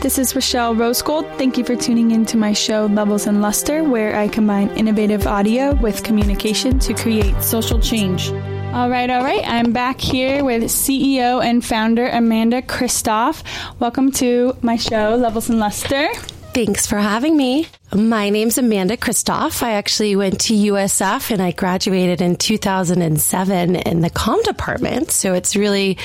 This 0.00 0.18
is 0.18 0.34
Rochelle 0.34 0.74
Rosegold. 0.74 1.36
Thank 1.36 1.58
you 1.58 1.64
for 1.64 1.76
tuning 1.76 2.12
in 2.12 2.24
to 2.24 2.38
my 2.38 2.54
show 2.54 2.86
Levels 2.86 3.26
and 3.26 3.42
Luster, 3.42 3.84
where 3.84 4.16
I 4.16 4.28
combine 4.28 4.70
innovative 4.70 5.26
audio 5.26 5.74
with 5.74 6.02
communication 6.02 6.78
to 6.78 6.94
create 6.94 7.42
social 7.42 7.78
change. 7.78 8.30
All 8.72 8.88
right, 8.88 9.10
all 9.10 9.22
right. 9.22 9.46
I'm 9.46 9.72
back 9.72 10.00
here 10.00 10.42
with 10.42 10.62
CEO 10.62 11.44
and 11.44 11.62
founder 11.62 12.08
Amanda 12.08 12.62
Kristoff. 12.62 13.42
Welcome 13.78 14.10
to 14.12 14.56
my 14.62 14.76
show 14.76 15.16
Levels 15.16 15.50
and 15.50 15.58
Luster. 15.58 16.08
Thanks 16.52 16.84
for 16.84 16.98
having 16.98 17.36
me. 17.36 17.68
My 17.94 18.28
name's 18.28 18.58
Amanda 18.58 18.96
Kristoff. 18.96 19.62
I 19.62 19.74
actually 19.74 20.16
went 20.16 20.40
to 20.42 20.52
USF 20.52 21.30
and 21.30 21.40
I 21.40 21.52
graduated 21.52 22.20
in 22.20 22.34
2007 22.34 23.76
in 23.76 24.00
the 24.00 24.10
comm 24.10 24.42
department. 24.42 25.12
So 25.12 25.34
it's 25.34 25.54
really 25.54 25.96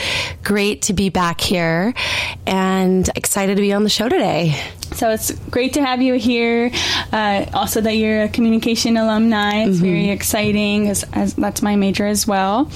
great 0.44 0.84
to 0.84 0.94
be 0.94 1.10
back 1.10 1.42
here 1.42 1.96
and 2.46 3.10
excited 3.16 3.56
to 3.56 3.62
be 3.62 3.74
on 3.74 3.84
the 3.84 3.90
show 3.90 4.08
today. 4.08 4.56
So 4.94 5.10
it's 5.12 5.32
great 5.50 5.74
to 5.74 5.86
have 5.86 6.02
you 6.02 6.16
here. 6.16 6.72
Uh, 7.12 7.46
also, 7.54 7.82
that 7.82 7.94
you're 7.94 8.24
a 8.24 8.30
communication 8.30 8.98
alumni. 8.98 9.64
It's 9.64 9.78
mm-hmm. 9.78 9.86
very 9.86 10.10
exciting, 10.10 10.90
as, 10.90 11.04
as, 11.14 11.34
that's 11.34 11.62
my 11.62 11.76
major 11.76 12.06
as 12.06 12.28
well. 12.28 12.72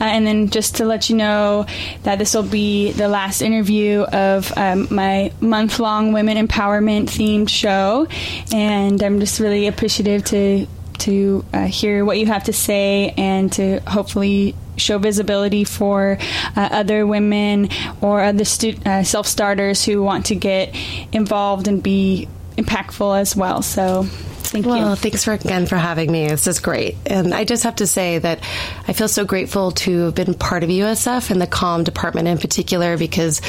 Uh, 0.00 0.04
and 0.04 0.26
then 0.26 0.48
just 0.48 0.76
to 0.76 0.84
let 0.84 1.10
you 1.10 1.16
know 1.16 1.66
that 2.04 2.18
this 2.18 2.34
will 2.34 2.42
be 2.42 2.92
the 2.92 3.08
last 3.08 3.42
interview 3.42 4.02
of 4.02 4.52
um, 4.56 4.88
my 4.90 5.32
month 5.40 5.78
long 5.78 6.12
women 6.12 6.36
empowerment 6.36 7.04
themed 7.04 7.48
show 7.48 8.06
and 8.52 9.02
I'm 9.02 9.20
just 9.20 9.40
really 9.40 9.66
appreciative 9.66 10.24
to 10.26 10.66
to 10.98 11.44
uh, 11.52 11.66
hear 11.66 12.04
what 12.04 12.18
you 12.18 12.26
have 12.26 12.44
to 12.44 12.52
say 12.52 13.14
and 13.16 13.52
to 13.52 13.78
hopefully 13.86 14.54
show 14.78 14.98
visibility 14.98 15.64
for 15.64 16.18
uh, 16.56 16.68
other 16.72 17.06
women 17.06 17.68
or 18.00 18.22
other 18.22 18.44
stu- 18.44 18.78
uh, 18.84 19.02
self 19.02 19.26
starters 19.26 19.84
who 19.84 20.02
want 20.02 20.26
to 20.26 20.34
get 20.34 20.74
involved 21.12 21.68
and 21.68 21.82
be 21.82 22.28
impactful 22.56 23.20
as 23.20 23.36
well. 23.36 23.62
So. 23.62 24.06
Thank 24.48 24.64
well, 24.64 24.76
you. 24.76 24.82
Well, 24.84 24.96
thanks 24.96 25.24
for, 25.24 25.32
again 25.34 25.66
for 25.66 25.76
having 25.76 26.10
me. 26.10 26.28
This 26.28 26.46
is 26.46 26.58
great. 26.58 26.96
And 27.04 27.34
I 27.34 27.44
just 27.44 27.64
have 27.64 27.76
to 27.76 27.86
say 27.86 28.18
that 28.18 28.40
I 28.86 28.94
feel 28.94 29.08
so 29.08 29.26
grateful 29.26 29.72
to 29.72 30.06
have 30.06 30.14
been 30.14 30.32
part 30.32 30.62
of 30.62 30.70
USF 30.70 31.30
and 31.30 31.38
the 31.38 31.46
comm 31.46 31.84
department 31.84 32.28
in 32.28 32.38
particular 32.38 32.96
because 32.96 33.42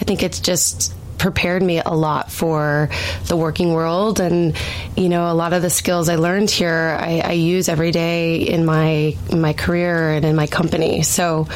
I 0.00 0.04
think 0.04 0.22
it's 0.22 0.38
just 0.38 0.94
prepared 1.24 1.62
me 1.62 1.80
a 1.80 1.94
lot 1.94 2.30
for 2.30 2.90
the 3.28 3.34
working 3.34 3.72
world. 3.72 4.20
And, 4.20 4.54
you 4.94 5.08
know, 5.08 5.32
a 5.32 5.32
lot 5.32 5.54
of 5.54 5.62
the 5.62 5.70
skills 5.70 6.10
I 6.10 6.16
learned 6.16 6.50
here, 6.50 6.98
I, 7.00 7.20
I 7.20 7.32
use 7.32 7.70
every 7.70 7.92
day 7.92 8.42
in 8.42 8.66
my, 8.66 9.16
in 9.30 9.40
my 9.40 9.54
career 9.54 10.10
and 10.10 10.22
in 10.22 10.36
my 10.36 10.46
company. 10.46 11.02
So 11.02 11.48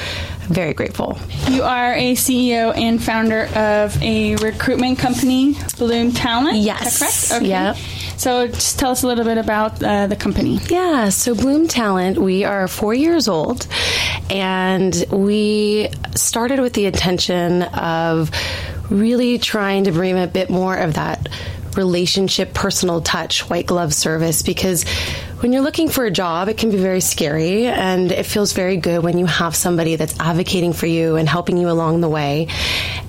I'm 0.48 0.54
very 0.54 0.72
grateful. 0.72 1.18
You 1.50 1.64
are 1.64 1.92
a 1.92 2.14
CEO 2.14 2.74
and 2.74 3.02
founder 3.02 3.44
of 3.54 4.02
a 4.02 4.36
recruitment 4.36 4.98
company, 4.98 5.54
Bloom 5.76 6.12
Talent. 6.12 6.56
Yes. 6.56 6.98
correct. 6.98 7.42
Okay. 7.42 7.50
Yep. 7.50 7.76
So, 8.16 8.48
just 8.48 8.80
tell 8.80 8.90
us 8.90 9.04
a 9.04 9.06
little 9.06 9.24
bit 9.24 9.38
about 9.38 9.80
uh, 9.80 10.08
the 10.08 10.16
company. 10.16 10.58
Yeah, 10.68 11.10
so 11.10 11.36
Bloom 11.36 11.68
Talent, 11.68 12.18
we 12.18 12.42
are 12.42 12.66
four 12.66 12.92
years 12.92 13.28
old, 13.28 13.68
and 14.28 15.04
we 15.12 15.88
started 16.16 16.58
with 16.58 16.72
the 16.72 16.86
intention 16.86 17.62
of 17.62 18.32
really 18.90 19.38
trying 19.38 19.84
to 19.84 19.92
bring 19.92 20.18
a 20.18 20.26
bit 20.26 20.50
more 20.50 20.76
of 20.76 20.94
that 20.94 21.28
relationship, 21.76 22.52
personal 22.52 23.00
touch, 23.00 23.48
white 23.48 23.66
glove 23.66 23.94
service 23.94 24.42
because 24.42 24.84
when 25.40 25.52
you're 25.52 25.62
looking 25.62 25.88
for 25.88 26.04
a 26.04 26.10
job, 26.10 26.48
it 26.48 26.58
can 26.58 26.70
be 26.72 26.78
very 26.78 27.00
scary 27.00 27.66
and 27.66 28.10
it 28.10 28.26
feels 28.26 28.52
very 28.52 28.76
good 28.76 29.04
when 29.04 29.18
you 29.18 29.26
have 29.26 29.54
somebody 29.54 29.94
that's 29.94 30.18
advocating 30.18 30.72
for 30.72 30.86
you 30.86 31.14
and 31.14 31.28
helping 31.28 31.56
you 31.56 31.70
along 31.70 32.00
the 32.00 32.08
way. 32.08 32.48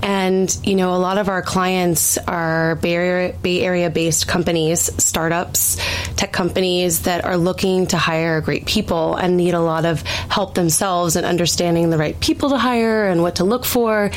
And, 0.04 0.56
you 0.64 0.76
know, 0.76 0.94
a 0.94 1.00
lot 1.00 1.18
of 1.18 1.28
our 1.28 1.42
clients 1.42 2.20
are 2.20 2.76
Bay 2.76 3.34
Area, 3.64 3.90
based 3.90 4.28
companies, 4.28 4.82
startups, 5.04 5.78
tech 6.16 6.32
companies 6.32 7.02
that 7.02 7.26
are 7.26 7.38
looking 7.38 7.88
to 7.88 7.98
hire 7.98 8.42
great 8.42 8.68
people 8.68 9.16
and 9.16 9.36
need 9.36 9.56
a 9.56 9.60
lot 9.60 9.86
of 9.86 10.04
help 10.04 10.54
themselves 10.54 11.16
in 11.16 11.26
understanding 11.26 11.90
the 11.90 11.98
right 11.98 12.20
people 12.20 12.50
to 12.50 12.58
hire 12.60 13.08
and 13.08 13.24
what 13.24 13.38
to 13.38 13.44
look 13.44 13.66
for. 13.66 14.12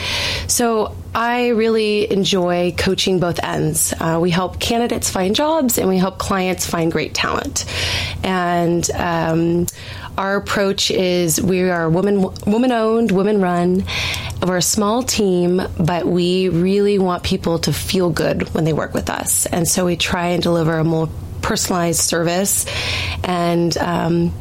So 0.49 0.95
I 1.15 1.49
really 1.49 2.11
enjoy 2.11 2.75
coaching 2.77 3.21
both 3.21 3.43
ends. 3.43 3.93
Uh, 3.99 4.19
we 4.21 4.31
help 4.31 4.59
candidates 4.59 5.11
find 5.11 5.35
jobs 5.35 5.79
and 5.79 5.89
we 5.89 5.99
help 5.99 6.19
clients 6.19 6.67
find 6.67 6.91
great 6.91 7.15
talent. 7.15 7.67
And 8.25 8.91
um, 8.93 9.67
our 10.17 10.37
approach 10.37 10.91
is 10.91 11.41
we 11.41 11.69
are 11.71 11.89
woman 11.91 12.23
woman 12.47 12.73
owned, 12.73 13.11
women 13.11 13.41
run. 13.41 13.85
We're 14.47 14.57
a 14.57 14.63
small 14.63 15.03
team, 15.03 15.61
but 15.79 16.07
we 16.07 16.49
really 16.49 16.99
want 16.99 17.23
people 17.23 17.59
to 17.61 17.73
feel 17.73 18.11
good 18.11 18.53
when 18.55 18.65
they 18.65 18.73
work 18.73 18.95
with 18.95 19.11
us. 19.11 19.47
And 19.47 19.69
so 19.69 19.85
we 19.85 19.97
try 19.97 20.29
and 20.29 20.43
deliver 20.43 20.79
a 20.79 20.85
more 20.85 21.09
personalized 21.43 22.01
service 22.01 22.67
and 23.23 23.77
um, 23.77 24.35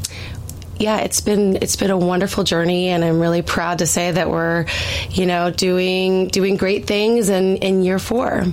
yeah, 0.82 0.98
it's 0.98 1.22
been 1.22 1.58
it's 1.58 1.76
been 1.76 1.92
a 1.92 1.98
wonderful 1.98 2.44
journey, 2.44 2.90
and 2.90 3.06
I'm 3.06 3.20
really 3.20 3.42
proud 3.42 3.80
to 3.80 3.88
say 3.88 4.12
that 4.12 4.30
we're, 4.30 4.66
you 5.12 5.26
know, 5.26 5.52
doing 5.52 6.28
doing 6.28 6.58
great 6.58 6.88
things 6.88 7.30
in 7.30 7.58
in 7.58 7.84
year 7.84 8.00
four. 8.00 8.46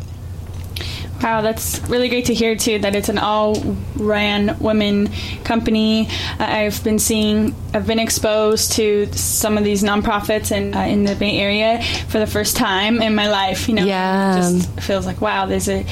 Wow, 1.22 1.40
that's 1.40 1.80
really 1.88 2.08
great 2.08 2.26
to 2.26 2.34
hear 2.34 2.54
too. 2.54 2.78
That 2.78 2.94
it's 2.94 3.08
an 3.08 3.18
all-ran 3.18 4.58
women 4.60 5.08
company. 5.42 6.06
Uh, 6.38 6.44
I've 6.44 6.84
been 6.84 7.00
seeing, 7.00 7.56
I've 7.74 7.88
been 7.88 7.98
exposed 7.98 8.72
to 8.72 9.12
some 9.12 9.58
of 9.58 9.64
these 9.64 9.82
nonprofits 9.82 10.52
in 10.52 10.74
uh, 10.74 10.82
in 10.82 11.04
the 11.04 11.16
Bay 11.16 11.40
Area 11.40 11.82
for 12.08 12.20
the 12.20 12.26
first 12.26 12.56
time 12.56 13.02
in 13.02 13.16
my 13.16 13.28
life. 13.28 13.68
You 13.68 13.74
know, 13.76 13.84
yeah, 13.84 14.34
it 14.34 14.36
just 14.36 14.80
feels 14.80 15.06
like 15.06 15.20
wow. 15.20 15.46
There's 15.46 15.68
a 15.68 15.84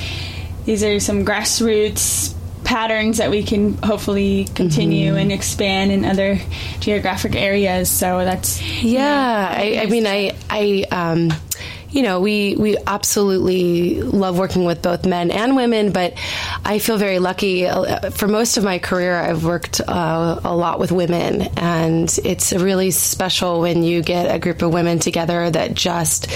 these 0.64 0.84
are 0.84 1.00
some 1.00 1.24
grassroots 1.24 2.35
patterns 2.66 3.18
that 3.18 3.30
we 3.30 3.44
can 3.44 3.74
hopefully 3.78 4.44
continue 4.54 5.10
mm-hmm. 5.10 5.18
and 5.18 5.32
expand 5.32 5.92
in 5.92 6.04
other 6.04 6.38
geographic 6.80 7.34
areas. 7.34 7.88
So 7.88 8.24
that's 8.24 8.60
yeah. 8.82 9.62
You 9.62 9.74
know, 9.74 9.80
I, 9.80 9.82
I, 9.82 9.86
mean, 9.86 10.06
I 10.06 10.36
I. 10.50 10.84
Um, 10.90 11.30
you 11.88 12.02
know, 12.02 12.20
we 12.20 12.56
we 12.56 12.76
absolutely 12.86 14.02
love 14.02 14.36
working 14.36 14.64
with 14.64 14.82
both 14.82 15.06
men 15.06 15.30
and 15.30 15.56
women, 15.56 15.92
but 15.92 16.12
I 16.62 16.78
feel 16.78 16.98
very 16.98 17.20
lucky. 17.20 17.66
For 18.10 18.28
most 18.28 18.58
of 18.58 18.64
my 18.64 18.78
career, 18.78 19.16
I've 19.16 19.44
worked 19.44 19.80
uh, 19.80 20.40
a 20.44 20.54
lot 20.54 20.78
with 20.78 20.92
women, 20.92 21.42
and 21.56 22.14
it's 22.22 22.52
really 22.52 22.90
special 22.90 23.60
when 23.60 23.82
you 23.82 24.02
get 24.02 24.34
a 24.34 24.38
group 24.38 24.60
of 24.60 24.74
women 24.74 24.98
together 24.98 25.48
that 25.48 25.72
just 25.72 26.28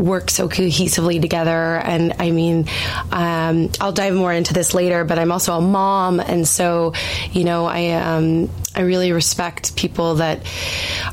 work 0.00 0.30
so 0.30 0.48
cohesively 0.48 1.20
together. 1.20 1.76
And 1.76 2.14
I 2.18 2.30
mean, 2.30 2.66
um, 3.12 3.70
I'll 3.80 3.92
dive 3.92 4.14
more 4.14 4.32
into 4.32 4.54
this 4.54 4.74
later, 4.74 5.04
but 5.04 5.18
I'm 5.18 5.32
also 5.32 5.56
a 5.56 5.60
mom, 5.60 6.20
and 6.20 6.46
so 6.46 6.94
you 7.32 7.44
know, 7.44 7.66
I 7.66 7.90
um, 7.90 8.50
I 8.74 8.82
really 8.82 9.12
respect 9.12 9.76
people 9.76 10.16
that 10.16 10.40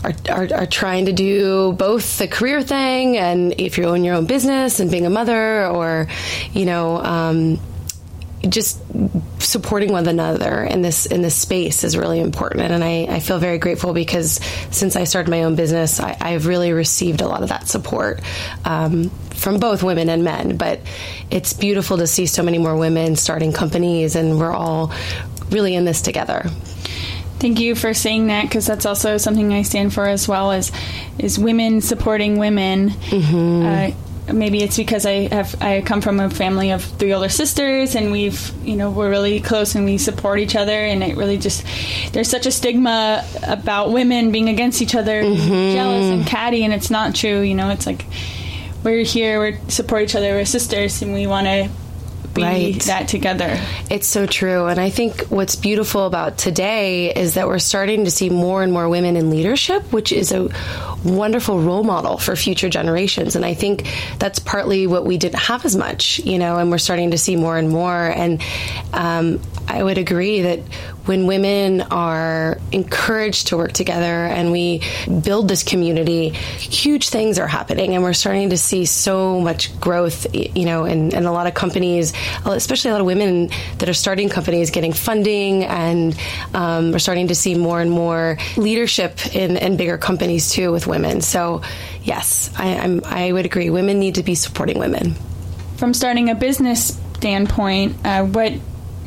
are, 0.03 0.14
are, 0.30 0.48
are 0.53 0.66
trying 0.66 1.06
to 1.06 1.14
do 1.14 1.74
both 1.74 2.18
the 2.18 2.28
career 2.28 2.62
thing 2.62 3.18
and 3.18 3.59
if 3.59 3.78
you 3.78 3.86
own 3.86 4.03
your 4.03 4.16
own 4.16 4.25
business 4.25 4.80
and 4.80 4.92
being 4.92 5.06
a 5.06 5.09
mother, 5.09 5.68
or 5.68 6.08
you 6.54 6.66
know. 6.66 6.98
Um, 6.98 7.59
just 8.42 8.80
supporting 9.40 9.92
one 9.92 10.08
another 10.08 10.64
in 10.64 10.81
this 10.81 11.06
in 11.06 11.22
this 11.22 11.36
space 11.36 11.84
is 11.84 11.98
really 11.98 12.20
important 12.20 12.72
and 12.72 12.84
I, 12.84 13.08
I 13.09 13.20
feel 13.20 13.40
very 13.40 13.58
grateful 13.58 13.94
because 13.94 14.40
since 14.70 14.96
I 14.96 15.06
started 15.06 15.30
my 15.30 15.44
own 15.44 15.56
business 15.56 16.00
I, 16.00 16.14
have 16.30 16.46
really 16.46 16.72
received 16.72 17.22
a 17.22 17.28
lot 17.28 17.42
of 17.42 17.50
that 17.50 17.68
support 17.68 18.22
um, 18.64 19.09
from 19.31 19.59
both 19.59 19.81
women 19.81 20.09
and 20.09 20.24
men 20.24 20.58
but 20.58 20.81
it's 21.31 21.53
beautiful 21.53 21.98
to 21.98 22.08
see 22.08 22.28
so 22.28 22.44
many 22.44 22.59
more 22.59 22.78
women 22.78 23.16
starting 23.16 23.53
companies 23.53 24.16
and 24.16 24.40
we're 24.40 24.54
all 24.54 24.94
really 25.50 25.74
in 25.75 25.86
this 25.86 26.02
together 26.02 26.50
Thank 27.40 27.59
you 27.59 27.75
for 27.75 27.94
saying 27.94 28.28
that 28.28 28.44
because 28.44 28.66
that's 28.66 28.88
also 28.88 29.18
something 29.18 29.54
I 29.54 29.62
stand 29.62 29.94
for 29.94 30.07
as 30.07 30.28
well 30.28 30.51
as 30.51 30.72
is 31.19 31.38
women 31.38 31.81
supporting 31.81 32.40
women. 32.40 32.90
Mm-hmm. 32.90 33.63
Uh, 33.63 34.06
maybe 34.33 34.62
it's 34.62 34.77
because 34.77 35.06
I 35.06 35.33
have 35.33 35.62
I 35.62 35.81
come 35.81 36.01
from 36.01 36.19
a 36.19 36.29
family 36.29 36.71
of 36.71 36.83
three 36.83 37.13
older 37.13 37.29
sisters 37.29 37.95
and 37.95 38.12
we've 38.12 38.51
you 38.65 38.75
know 38.75 38.91
we're 38.91 39.09
really 39.09 39.39
close 39.39 39.75
and 39.75 39.85
we 39.85 39.97
support 39.97 40.39
each 40.39 40.56
other 40.56 40.71
and 40.71 41.03
it 41.03 41.15
really 41.15 41.38
just 41.38 41.65
there's 42.13 42.29
such 42.29 42.45
a 42.45 42.51
stigma 42.51 43.25
about 43.44 43.91
women 43.91 44.31
being 44.31 44.50
against 44.50 44.81
each 44.81 44.95
other 44.95 45.24
mm-hmm. 45.24 45.75
jealous 45.75 46.06
and 46.06 46.27
catty 46.27 46.63
and 46.63 46.74
it's 46.74 46.89
not 46.89 47.15
true 47.15 47.41
you 47.41 47.56
know 47.56 47.69
it's 47.69 47.85
like 47.85 48.06
we're 48.83 49.03
here 49.03 49.41
we 49.41 49.57
support 49.69 50.03
each 50.03 50.15
other 50.15 50.33
we're 50.33 50.45
sisters 50.45 51.01
and 51.01 51.13
we 51.13 51.27
want 51.27 51.47
to 51.47 51.69
be 52.38 52.74
right. 52.74 52.81
that 52.84 53.07
together. 53.07 53.60
It's 53.89 54.07
so 54.07 54.25
true. 54.25 54.68
And 54.68 54.80
I 54.80 54.89
think 54.89 55.24
what's 55.28 55.56
beautiful 55.56 56.06
about 56.06 56.38
today 56.38 57.13
is 57.13 57.34
that 57.36 57.48
we're 57.48 57.60
starting 57.60 58.06
to 58.06 58.12
see 58.12 58.30
more 58.30 58.63
and 58.63 58.72
more 58.72 58.88
women 58.89 59.16
in 59.16 59.30
leadership, 59.30 59.92
which 59.92 60.12
is 60.12 60.31
a 60.31 60.50
wonderful 61.04 61.60
role 61.60 61.84
model 61.84 62.18
for 62.18 62.36
future 62.36 62.69
generations. 62.69 63.36
And 63.36 63.45
I 63.45 63.54
think 63.54 63.88
that's 64.19 64.39
partly 64.39 64.88
what 64.88 65.06
we 65.06 65.18
didn't 65.18 65.39
have 65.39 65.66
as 65.66 65.75
much, 65.75 66.19
you 66.19 66.39
know, 66.39 66.57
and 66.57 66.72
we're 66.72 66.78
starting 66.78 67.12
to 67.12 67.18
see 67.18 67.36
more 67.36 67.57
and 67.57 67.69
more. 67.69 68.07
And 68.07 68.42
um, 68.94 69.42
I 69.68 69.83
would 69.83 69.98
agree 69.98 70.42
that 70.42 70.60
when 71.06 71.28
women 71.28 71.81
are 71.81 72.56
encouraged 72.72 73.48
to 73.48 73.58
work 73.58 73.72
together 73.72 74.25
and 74.25 74.52
we 74.52 74.81
build 75.24 75.48
this 75.48 75.64
community, 75.64 76.30
huge 76.30 77.10
things 77.10 77.40
are 77.40 77.48
happening, 77.48 77.94
and 77.94 78.04
we're 78.04 78.14
starting 78.14 78.50
to 78.50 78.58
see 78.58 78.86
so 78.86 79.40
much 79.40 79.80
growth. 79.80 80.28
You 80.34 80.66
know, 80.66 80.86
and, 80.86 81.14
and 81.14 81.25
a 81.25 81.31
lot 81.31 81.48
of 81.48 81.54
companies, 81.54 82.14
especially 82.46 82.92
a 82.92 82.94
lot 82.94 83.02
of 83.02 83.08
women 83.08 83.50
that 83.78 83.90
are 83.90 83.94
starting 83.94 84.30
companies, 84.30 84.72
getting 84.72 84.94
funding, 84.94 85.64
and 85.64 86.18
um, 86.54 86.92
we're 86.92 87.00
starting 87.00 87.28
to 87.30 87.36
see 87.36 87.56
more 87.56 87.81
and 87.81 87.92
more 87.92 88.38
leadership 88.56 89.36
in, 89.36 89.58
in 89.58 89.78
bigger 89.78 89.98
companies 89.98 90.52
too 90.52 90.72
with 90.72 90.88
women. 90.88 91.22
So, 91.22 91.62
yes, 92.04 92.52
I, 92.58 92.78
I'm, 92.78 93.02
I 93.06 93.31
would 93.31 93.46
agree. 93.46 93.69
Women 93.69 94.00
need 94.00 94.16
to 94.16 94.24
be 94.24 94.36
supporting 94.36 94.80
women. 94.80 95.16
From 95.78 95.94
starting 95.94 96.30
a 96.30 96.36
business 96.36 97.00
standpoint, 97.16 98.06
uh, 98.06 98.25
what 98.25 98.54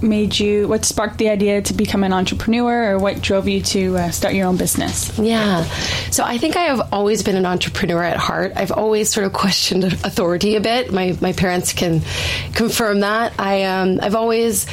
made 0.03 0.39
you 0.39 0.69
what 0.69 0.85
sparked 0.85 1.19
the 1.19 1.29
idea 1.29 1.63
to 1.63 1.75
become 1.75 2.05
an 2.05 2.13
entrepreneur 2.13 2.93
or 2.93 2.99
what 2.99 3.21
drove 3.21 3.49
you 3.49 3.61
to 3.61 3.97
uh, 3.97 4.11
start 4.11 4.35
your 4.35 4.47
own 4.47 4.57
business? 4.57 5.19
Yeah. 5.19 5.65
So 6.11 6.25
i 6.25 6.39
think 6.39 6.57
i 6.57 6.63
have 6.63 6.93
always 6.93 7.23
been 7.23 7.37
an 7.37 7.47
entrepreneur 7.47 8.03
at 8.03 8.17
heart. 8.17 8.53
I've 8.57 8.73
always 8.73 9.11
sort 9.11 9.27
of 9.27 9.33
questioned 9.33 9.85
authority 10.05 10.57
a 10.57 10.61
bit. 10.61 10.93
My, 10.93 11.17
my 11.21 11.33
parents 11.33 11.73
can 11.73 12.03
confirm 12.55 13.01
that. 13.01 13.33
I 13.39 13.65
um, 13.65 14.01
i've 14.03 14.15
always 14.15 14.67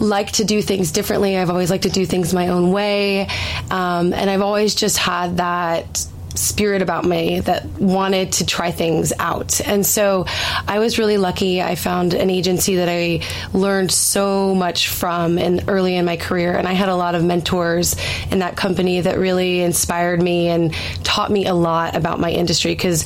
liked 0.00 0.34
to 0.36 0.44
do 0.44 0.62
things 0.62 0.92
differently. 0.92 1.36
I've 1.36 1.50
always 1.50 1.70
liked 1.70 1.84
to 1.84 1.90
do 1.90 2.06
things 2.06 2.32
my 2.32 2.48
own 2.48 2.72
way. 2.72 3.28
Um, 3.70 4.12
and 4.12 4.30
i've 4.30 4.42
always 4.42 4.74
just 4.74 4.98
had 4.98 5.36
that 5.38 6.06
spirit 6.34 6.82
about 6.82 7.04
me 7.04 7.40
that 7.40 7.66
wanted 7.80 8.32
to 8.32 8.46
try 8.46 8.70
things 8.70 9.12
out. 9.18 9.60
And 9.60 9.84
so 9.84 10.26
I 10.66 10.78
was 10.78 10.98
really 10.98 11.16
lucky. 11.16 11.60
I 11.60 11.74
found 11.74 12.14
an 12.14 12.30
agency 12.30 12.76
that 12.76 12.88
I 12.88 13.22
learned 13.52 13.90
so 13.90 14.54
much 14.54 14.88
from 14.88 15.38
in 15.38 15.68
early 15.68 15.96
in 15.96 16.04
my 16.04 16.16
career. 16.16 16.56
And 16.56 16.68
I 16.68 16.72
had 16.72 16.88
a 16.88 16.94
lot 16.94 17.14
of 17.14 17.24
mentors 17.24 17.96
in 18.30 18.40
that 18.40 18.56
company 18.56 19.00
that 19.00 19.18
really 19.18 19.60
inspired 19.60 20.22
me 20.22 20.48
and 20.48 20.72
taught 21.04 21.30
me 21.30 21.46
a 21.46 21.54
lot 21.54 21.96
about 21.96 22.20
my 22.20 22.30
industry 22.30 22.72
because 22.72 23.04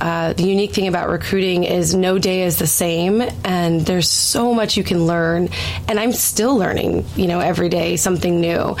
uh, 0.00 0.32
the 0.32 0.44
unique 0.44 0.72
thing 0.72 0.88
about 0.88 1.08
recruiting 1.08 1.64
is 1.64 1.94
no 1.94 2.18
day 2.18 2.42
is 2.42 2.58
the 2.58 2.66
same, 2.66 3.22
and 3.44 3.80
there's 3.82 4.08
so 4.08 4.54
much 4.54 4.76
you 4.76 4.84
can 4.84 5.06
learn. 5.06 5.48
And 5.88 6.00
I'm 6.00 6.12
still 6.12 6.56
learning, 6.56 7.04
you 7.16 7.26
know, 7.26 7.40
every 7.40 7.68
day 7.68 7.96
something 7.96 8.40
new. 8.40 8.76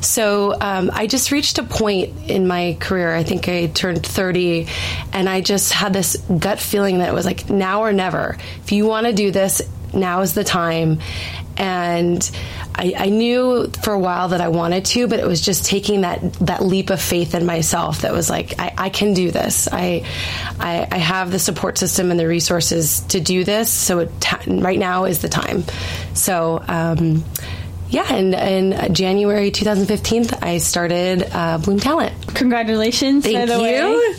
So 0.00 0.56
um, 0.60 0.90
I 0.92 1.06
just 1.06 1.30
reached 1.30 1.58
a 1.58 1.62
point 1.62 2.30
in 2.30 2.46
my 2.46 2.76
career. 2.80 3.14
I 3.14 3.22
think 3.22 3.48
I 3.48 3.66
turned 3.66 4.04
30, 4.04 4.66
and 5.12 5.28
I 5.28 5.40
just 5.40 5.72
had 5.72 5.92
this 5.92 6.16
gut 6.16 6.58
feeling 6.58 6.98
that 6.98 7.08
it 7.08 7.14
was 7.14 7.26
like 7.26 7.50
now 7.50 7.82
or 7.82 7.92
never. 7.92 8.38
If 8.62 8.72
you 8.72 8.86
want 8.86 9.06
to 9.06 9.12
do 9.12 9.30
this, 9.30 9.62
now 9.94 10.22
is 10.22 10.34
the 10.34 10.44
time 10.44 11.00
and 11.62 12.28
I, 12.74 12.94
I, 12.98 13.08
knew 13.08 13.68
for 13.84 13.92
a 13.92 13.98
while 13.98 14.30
that 14.30 14.40
I 14.40 14.48
wanted 14.48 14.84
to, 14.86 15.06
but 15.06 15.20
it 15.20 15.26
was 15.26 15.40
just 15.40 15.64
taking 15.64 16.00
that 16.00 16.32
that 16.34 16.60
leap 16.64 16.90
of 16.90 17.00
faith 17.00 17.36
in 17.36 17.46
myself 17.46 18.00
that 18.00 18.12
was 18.12 18.28
like, 18.28 18.58
I, 18.58 18.74
I 18.76 18.88
can 18.88 19.14
do 19.14 19.30
this. 19.30 19.68
I, 19.70 20.04
I, 20.58 20.88
I 20.90 20.98
have 20.98 21.30
the 21.30 21.38
support 21.38 21.78
system 21.78 22.10
and 22.10 22.18
the 22.18 22.26
resources 22.26 23.00
to 23.10 23.20
do 23.20 23.44
this. 23.44 23.70
So 23.70 24.00
it, 24.00 24.10
right 24.48 24.78
now 24.78 25.04
is 25.04 25.22
the 25.22 25.28
time. 25.28 25.64
So. 26.14 26.62
Um, 26.66 27.24
yeah, 27.90 28.10
and 28.10 28.34
in 28.34 28.94
January 28.94 29.50
2015, 29.50 30.38
I 30.40 30.56
started 30.58 31.28
uh, 31.30 31.58
Bloom 31.58 31.78
Talent. 31.78 32.34
Congratulations! 32.34 33.24
Thank 33.24 33.50
you. 33.50 34.14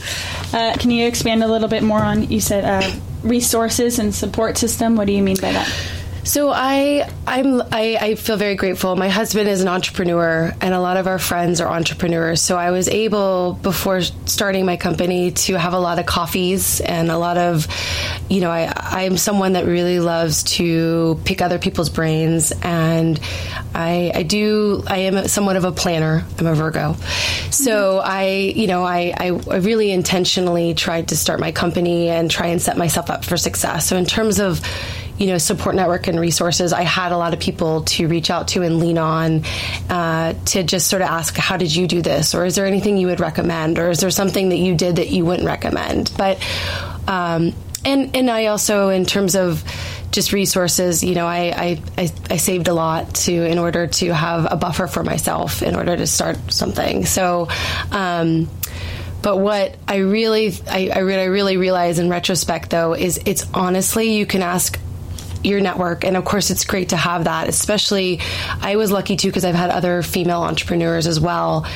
Uh, 0.54 0.78
can 0.78 0.92
you 0.92 1.08
expand 1.08 1.42
a 1.42 1.48
little 1.48 1.68
bit 1.68 1.82
more 1.82 2.00
on? 2.00 2.30
You 2.30 2.40
said 2.40 2.66
uh, 2.66 2.96
resources 3.24 3.98
and 3.98 4.14
support 4.14 4.60
system. 4.60 4.96
What 4.96 5.08
do 5.08 5.14
you 5.14 5.24
mean 5.24 5.38
by 5.42 5.54
that? 5.54 6.03
So 6.24 6.52
I 6.52 7.10
I'm 7.28 7.62
I, 7.62 7.98
I, 8.00 8.16
feel 8.16 8.38
very 8.38 8.56
grateful. 8.56 8.96
My 8.96 9.10
husband 9.10 9.50
is 9.50 9.62
an 9.62 9.68
entrepreneur, 9.68 10.54
and 10.62 10.74
a 10.74 10.80
lot 10.80 10.96
of 10.96 11.06
our 11.06 11.20
friends 11.20 11.60
are 11.60 11.68
entrepreneurs. 11.68 12.42
So 12.42 12.58
I 12.58 12.72
was 12.72 12.88
able 12.88 13.54
before 13.62 14.02
starting 14.02 14.66
my 14.66 14.78
company 14.78 15.32
to 15.32 15.56
have 15.56 15.74
a 15.74 15.80
lot 15.80 16.00
of 16.00 16.06
coffees 16.06 16.80
and 16.80 17.12
a 17.12 17.18
lot 17.18 17.38
of, 17.38 17.68
you 18.30 18.40
know, 18.40 18.50
I 18.50 18.72
I'm 18.76 19.18
someone 19.18 19.54
that 19.54 19.66
really 19.66 20.00
loves 20.00 20.44
to 20.44 21.20
pick 21.26 21.42
other 21.42 21.60
people's 21.60 21.90
brains, 21.90 22.54
and 22.62 23.20
I 23.76 24.14
I 24.16 24.24
do 24.24 24.82
I 24.88 25.00
am 25.00 25.28
somewhat 25.28 25.58
of 25.58 25.66
a 25.66 25.74
planner. 25.74 26.24
I'm 26.40 26.48
a 26.48 26.56
Virgo, 26.56 26.94
so 27.52 28.00
mm-hmm. 28.00 28.10
I 28.10 28.28
you 28.30 28.68
know 28.68 28.84
I, 28.84 29.14
I 29.18 29.28
I 29.52 29.58
really 29.58 29.92
intentionally 29.92 30.74
tried 30.74 31.10
to 31.10 31.18
start 31.18 31.42
my 31.42 31.52
company 31.52 32.10
and 32.10 32.32
try 32.32 32.48
and 32.48 32.62
set 32.62 32.78
myself 32.78 33.10
up 33.10 33.26
for 33.26 33.36
success. 33.36 33.88
So 33.88 33.98
in 33.98 34.06
terms 34.06 34.40
of 34.40 34.62
you 35.18 35.28
know 35.28 35.38
support 35.38 35.76
network 35.76 36.08
and 36.08 36.20
resources, 36.20 36.74
I 36.74 36.84
had 36.84 37.12
a 37.12 37.18
lot 37.18 37.34
of 37.34 37.40
people 37.40 37.84
to 37.84 38.08
reach 38.08 38.30
out 38.30 38.50
to 38.50 38.64
and 38.64 38.80
lean 38.80 38.98
on 38.98 39.44
uh, 39.90 40.34
to 40.46 40.64
just 40.64 40.88
sort 40.88 41.02
of 41.02 41.10
ask, 41.10 41.36
"How 41.36 41.58
did 41.58 41.76
you 41.76 41.88
do 41.88 42.02
this?" 42.02 42.36
or 42.36 42.46
"Is 42.46 42.56
there 42.56 42.66
anything 42.66 42.98
you 42.98 43.08
would 43.08 43.20
recommend?" 43.20 43.80
or 43.80 43.90
"Is 43.90 44.00
there 44.00 44.12
something 44.12 44.50
that 44.50 44.58
you 44.58 44.76
did 44.76 44.98
that 44.98 45.10
you 45.10 45.26
wouldn't 45.26 45.48
recommend?" 45.48 46.12
But 46.18 46.40
um, 47.08 47.54
and 47.86 48.16
and 48.16 48.30
I 48.30 48.48
also, 48.48 48.90
in 48.90 49.06
terms 49.06 49.36
of 49.36 49.64
just 50.12 50.32
resources, 50.32 51.04
you 51.04 51.16
know, 51.16 51.26
I, 51.26 51.82
I, 51.98 52.12
I, 52.30 52.38
saved 52.38 52.68
a 52.68 52.74
lot 52.74 53.16
to 53.16 53.34
in 53.34 53.58
order 53.58 53.88
to 53.88 54.14
have 54.14 54.48
a 54.52 54.56
buffer 54.56 54.86
for 54.86 55.04
myself 55.04 55.64
in 55.64 55.76
order 55.76 55.98
to 55.98 56.08
start 56.08 56.38
something. 56.52 57.06
So. 57.06 57.50
Um, 57.92 58.50
but 59.24 59.38
what 59.38 59.78
I 59.88 60.00
really, 60.00 60.54
I, 60.70 60.90
I 60.94 61.00
really, 61.00 61.30
really 61.30 61.56
realize 61.56 61.98
in 61.98 62.10
retrospect, 62.10 62.70
though, 62.72 62.94
is 62.94 63.22
it's 63.26 63.48
honestly 63.54 64.18
you 64.18 64.26
can 64.26 64.42
ask 64.42 64.78
your 65.44 65.60
network. 65.60 66.06
And 66.06 66.16
of 66.18 66.26
course, 66.26 66.50
it's 66.50 66.66
great 66.66 66.90
to 66.90 66.98
have 66.98 67.26
that, 67.26 67.48
especially 67.50 68.20
I 68.62 68.76
was 68.78 68.92
lucky 68.92 69.16
too 69.16 69.28
because 69.28 69.46
I've 69.46 69.56
had 69.56 69.70
other 69.70 70.02
female 70.02 70.42
entrepreneurs 70.42 71.08
as 71.08 71.20
well, 71.20 71.68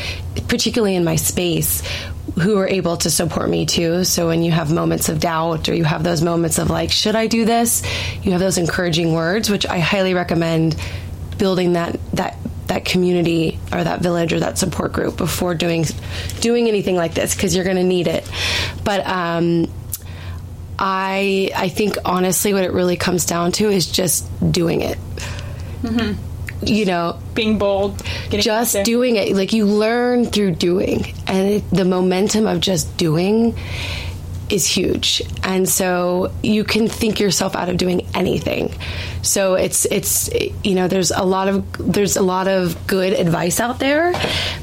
particularly 0.48 0.96
in 0.96 1.04
my 1.04 1.16
space 1.16 1.84
who 2.40 2.58
are 2.58 2.68
able 2.68 2.98
to 2.98 3.10
support 3.10 3.50
me 3.50 3.66
too. 3.66 4.04
So 4.04 4.28
when 4.28 4.44
you 4.44 4.52
have 4.52 4.72
moments 4.72 5.10
of 5.10 5.20
doubt 5.20 5.70
or 5.70 5.74
you 5.74 5.84
have 5.84 6.04
those 6.04 6.22
moments 6.22 6.60
of 6.60 6.70
like, 6.70 6.92
should 6.92 7.16
I 7.16 7.28
do 7.28 7.46
this? 7.46 7.84
You 8.24 8.32
have 8.32 8.40
those 8.40 8.58
encouraging 8.58 9.14
words, 9.14 9.50
which 9.50 9.66
I 9.66 9.80
highly 9.80 10.14
recommend 10.14 10.76
building 11.38 11.74
that, 11.74 12.00
that, 12.14 12.38
that 12.68 12.86
community 12.86 13.60
or 13.72 13.84
that 13.84 14.02
village 14.02 14.34
or 14.34 14.40
that 14.42 14.58
support 14.58 14.94
group 14.94 15.18
before 15.18 15.56
doing, 15.56 15.86
doing 16.42 16.68
anything 16.68 16.96
like 16.96 17.14
this 17.14 17.34
because 17.34 17.56
you're 17.56 17.66
going 17.66 17.78
to 17.78 17.84
need 17.84 18.08
it. 18.08 18.30
But, 18.84 19.06
um, 19.08 19.68
I 20.80 21.52
I 21.56 21.70
think 21.70 21.98
honestly, 22.06 22.54
what 22.54 22.64
it 22.64 22.72
really 22.72 22.98
comes 22.98 23.26
down 23.26 23.52
to 23.54 23.70
is 23.70 23.88
just 23.88 24.26
doing 24.52 24.82
it. 24.82 24.98
Mm-hmm. 25.82 26.24
You 26.66 26.86
know, 26.86 27.20
being 27.36 27.60
bold, 27.60 28.02
just 28.32 28.84
doing 28.84 29.16
it. 29.16 29.36
Like 29.36 29.54
you 29.54 29.66
learn 29.66 30.26
through 30.26 30.56
doing, 30.56 31.14
and 31.28 31.48
it, 31.50 31.70
the 31.70 31.86
momentum 31.86 32.48
of 32.48 32.62
just 32.62 32.98
doing 32.98 33.56
is 34.50 34.66
huge. 34.66 35.22
And 35.44 35.68
so 35.68 36.32
you 36.42 36.64
can 36.64 36.88
think 36.88 37.20
yourself 37.20 37.56
out 37.56 37.70
of 37.70 37.78
doing 37.78 38.08
anything. 38.14 38.74
So 39.22 39.56
it's 39.56 39.86
it's 39.86 40.30
you 40.64 40.76
know 40.76 40.88
there's 40.88 41.12
a 41.12 41.24
lot 41.24 41.48
of 41.48 41.94
there's 41.94 42.16
a 42.16 42.22
lot 42.22 42.48
of 42.48 42.88
good 42.88 43.14
advice 43.14 43.60
out 43.60 43.80
there, 43.80 44.14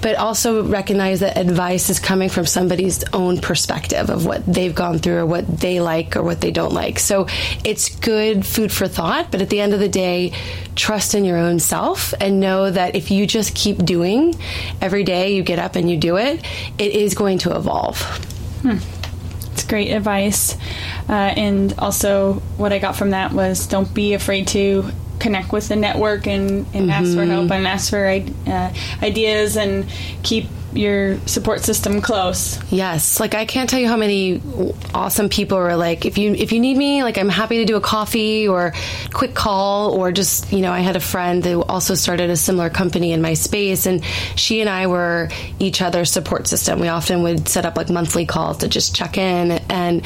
but 0.00 0.16
also 0.16 0.64
recognize 0.64 1.20
that 1.20 1.36
advice 1.36 1.90
is 1.90 2.00
coming 2.00 2.28
from 2.28 2.46
somebody's 2.46 3.04
own 3.12 3.40
perspective 3.40 4.10
of 4.10 4.24
what 4.24 4.44
they've 4.46 4.74
gone 4.74 4.98
through 4.98 5.18
or 5.18 5.26
what 5.26 5.46
they 5.60 5.80
like 5.80 6.16
or 6.16 6.22
what 6.22 6.40
they 6.40 6.50
don't 6.50 6.72
like. 6.72 6.98
So 6.98 7.26
it's 7.64 7.94
good 7.96 8.46
food 8.46 8.72
for 8.72 8.88
thought, 8.88 9.30
but 9.30 9.42
at 9.42 9.50
the 9.50 9.60
end 9.60 9.74
of 9.74 9.80
the 9.80 9.88
day, 9.88 10.32
trust 10.76 11.14
in 11.14 11.24
your 11.24 11.36
own 11.36 11.58
self 11.58 12.14
and 12.20 12.40
know 12.40 12.70
that 12.70 12.94
if 12.94 13.10
you 13.10 13.26
just 13.26 13.54
keep 13.54 13.78
doing 13.78 14.34
every 14.80 15.04
day 15.04 15.34
you 15.34 15.42
get 15.42 15.58
up 15.58 15.76
and 15.76 15.90
you 15.90 15.96
do 15.96 16.16
it, 16.16 16.42
it 16.78 16.92
is 16.92 17.14
going 17.14 17.38
to 17.38 17.54
evolve. 17.54 18.00
Hmm. 18.62 18.78
Great 19.64 19.90
advice. 19.90 20.56
Uh, 21.08 21.12
and 21.12 21.74
also, 21.78 22.34
what 22.56 22.72
I 22.72 22.78
got 22.78 22.96
from 22.96 23.10
that 23.10 23.32
was 23.32 23.66
don't 23.66 23.92
be 23.92 24.14
afraid 24.14 24.48
to 24.48 24.90
connect 25.18 25.52
with 25.52 25.68
the 25.68 25.76
network 25.76 26.26
and, 26.26 26.66
and 26.66 26.66
mm-hmm. 26.66 26.90
ask 26.90 27.14
for 27.14 27.24
help 27.24 27.50
and 27.50 27.66
ask 27.66 27.90
for 27.90 28.06
uh, 28.06 28.74
ideas 29.02 29.56
and 29.56 29.86
keep 30.22 30.46
your 30.74 31.18
support 31.26 31.60
system 31.60 32.00
close. 32.00 32.60
Yes, 32.72 33.20
like 33.20 33.34
I 33.34 33.44
can't 33.44 33.70
tell 33.70 33.80
you 33.80 33.88
how 33.88 33.96
many 33.96 34.42
awesome 34.94 35.28
people 35.28 35.58
are 35.58 35.76
like 35.76 36.04
if 36.04 36.18
you 36.18 36.34
if 36.34 36.52
you 36.52 36.60
need 36.60 36.76
me, 36.76 37.02
like 37.02 37.18
I'm 37.18 37.28
happy 37.28 37.58
to 37.58 37.64
do 37.64 37.76
a 37.76 37.80
coffee 37.80 38.48
or 38.48 38.72
quick 39.12 39.34
call 39.34 39.92
or 39.92 40.12
just, 40.12 40.52
you 40.52 40.60
know, 40.60 40.72
I 40.72 40.80
had 40.80 40.96
a 40.96 41.00
friend 41.00 41.44
who 41.44 41.62
also 41.62 41.94
started 41.94 42.30
a 42.30 42.36
similar 42.36 42.70
company 42.70 43.12
in 43.12 43.22
my 43.22 43.34
space 43.34 43.86
and 43.86 44.04
she 44.36 44.60
and 44.60 44.68
I 44.68 44.86
were 44.86 45.28
each 45.58 45.80
other's 45.80 46.10
support 46.10 46.46
system. 46.46 46.80
We 46.80 46.88
often 46.88 47.22
would 47.22 47.48
set 47.48 47.66
up 47.66 47.76
like 47.76 47.90
monthly 47.90 48.26
calls 48.26 48.58
to 48.58 48.68
just 48.68 48.94
check 48.94 49.16
in 49.16 49.52
and 49.70 50.04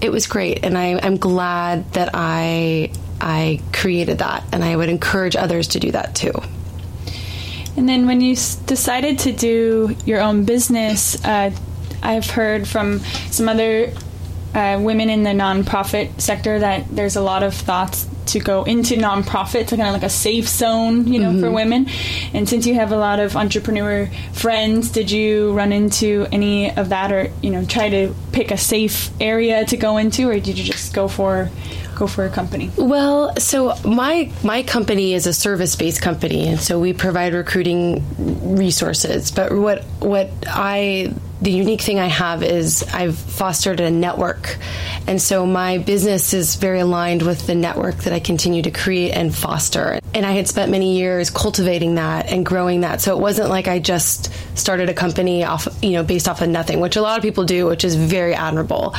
it 0.00 0.10
was 0.10 0.26
great 0.26 0.64
and 0.64 0.76
I, 0.76 0.98
I'm 1.02 1.16
glad 1.16 1.92
that 1.92 2.10
I 2.14 2.90
I 3.20 3.60
created 3.72 4.18
that 4.18 4.44
and 4.52 4.62
I 4.62 4.76
would 4.76 4.88
encourage 4.88 5.36
others 5.36 5.68
to 5.68 5.80
do 5.80 5.92
that 5.92 6.14
too. 6.14 6.32
And 7.76 7.88
then 7.88 8.06
when 8.06 8.20
you 8.20 8.32
s- 8.32 8.54
decided 8.54 9.18
to 9.20 9.32
do 9.32 9.96
your 10.04 10.20
own 10.20 10.44
business, 10.44 11.22
uh, 11.24 11.50
I've 12.02 12.30
heard 12.30 12.68
from 12.68 13.00
some 13.30 13.48
other 13.48 13.92
uh, 14.54 14.78
women 14.80 15.10
in 15.10 15.22
the 15.24 15.30
nonprofit 15.30 16.20
sector 16.20 16.58
that 16.60 16.84
there's 16.94 17.16
a 17.16 17.20
lot 17.22 17.42
of 17.42 17.54
thoughts 17.54 18.06
to 18.34 18.40
go 18.40 18.64
into 18.64 18.96
nonprofits, 18.96 19.70
kind 19.70 19.82
of 19.82 19.92
like 19.92 20.02
a 20.02 20.10
safe 20.10 20.48
zone, 20.48 21.06
you 21.06 21.20
know, 21.20 21.30
mm-hmm. 21.30 21.40
for 21.40 21.50
women. 21.50 21.86
And 22.34 22.48
since 22.48 22.66
you 22.66 22.74
have 22.74 22.92
a 22.92 22.96
lot 22.96 23.20
of 23.20 23.36
entrepreneur 23.36 24.10
friends, 24.32 24.90
did 24.90 25.10
you 25.10 25.52
run 25.52 25.72
into 25.72 26.26
any 26.30 26.70
of 26.76 26.90
that, 26.90 27.12
or 27.12 27.30
you 27.42 27.50
know, 27.50 27.64
try 27.64 27.88
to 27.88 28.14
pick 28.32 28.50
a 28.50 28.58
safe 28.58 29.10
area 29.20 29.64
to 29.66 29.76
go 29.76 29.96
into, 29.96 30.28
or 30.28 30.38
did 30.38 30.58
you 30.58 30.64
just 30.64 30.92
go 30.92 31.08
for 31.08 31.48
go 31.94 32.06
for 32.06 32.24
a 32.24 32.30
company? 32.30 32.70
Well, 32.76 33.36
so 33.36 33.76
my 33.84 34.30
my 34.42 34.62
company 34.62 35.14
is 35.14 35.26
a 35.26 35.32
service 35.32 35.76
based 35.76 36.02
company, 36.02 36.48
and 36.48 36.60
so 36.60 36.80
we 36.80 36.92
provide 36.92 37.34
recruiting 37.34 38.02
resources. 38.56 39.30
But 39.30 39.52
what 39.52 39.84
what 40.00 40.30
I 40.46 41.14
the 41.44 41.50
unique 41.50 41.82
thing 41.82 42.00
I 42.00 42.06
have 42.06 42.42
is 42.42 42.82
I've 42.84 43.18
fostered 43.18 43.78
a 43.78 43.90
network. 43.90 44.58
And 45.06 45.20
so 45.20 45.44
my 45.44 45.76
business 45.76 46.32
is 46.32 46.56
very 46.56 46.80
aligned 46.80 47.20
with 47.20 47.46
the 47.46 47.54
network 47.54 47.96
that 47.98 48.14
I 48.14 48.20
continue 48.20 48.62
to 48.62 48.70
create 48.70 49.10
and 49.10 49.32
foster. 49.32 50.00
And 50.14 50.24
I 50.24 50.32
had 50.32 50.48
spent 50.48 50.70
many 50.70 50.96
years 50.96 51.28
cultivating 51.28 51.96
that 51.96 52.30
and 52.30 52.46
growing 52.46 52.80
that. 52.80 53.02
So 53.02 53.14
it 53.14 53.20
wasn't 53.20 53.50
like 53.50 53.68
I 53.68 53.78
just 53.78 54.32
started 54.56 54.88
a 54.88 54.94
company 54.94 55.44
off, 55.44 55.68
you 55.82 55.90
know, 55.90 56.02
based 56.02 56.28
off 56.28 56.40
of 56.40 56.48
nothing, 56.48 56.80
which 56.80 56.96
a 56.96 57.02
lot 57.02 57.18
of 57.18 57.22
people 57.22 57.44
do, 57.44 57.66
which 57.66 57.84
is 57.84 57.94
very 57.94 58.34
admirable. 58.34 58.92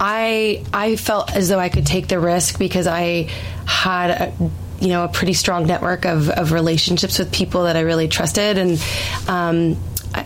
I 0.00 0.64
I 0.72 0.96
felt 0.96 1.30
as 1.30 1.48
though 1.48 1.60
I 1.60 1.68
could 1.68 1.86
take 1.86 2.08
the 2.08 2.18
risk 2.18 2.58
because 2.58 2.88
I 2.88 3.28
had 3.64 4.10
a, 4.10 4.50
you 4.80 4.88
know 4.88 5.04
a 5.04 5.08
pretty 5.08 5.34
strong 5.34 5.66
network 5.66 6.04
of, 6.04 6.28
of 6.28 6.50
relationships 6.50 7.20
with 7.20 7.32
people 7.32 7.64
that 7.64 7.76
I 7.76 7.80
really 7.80 8.08
trusted 8.08 8.58
and 8.58 8.84
um, 9.28 9.76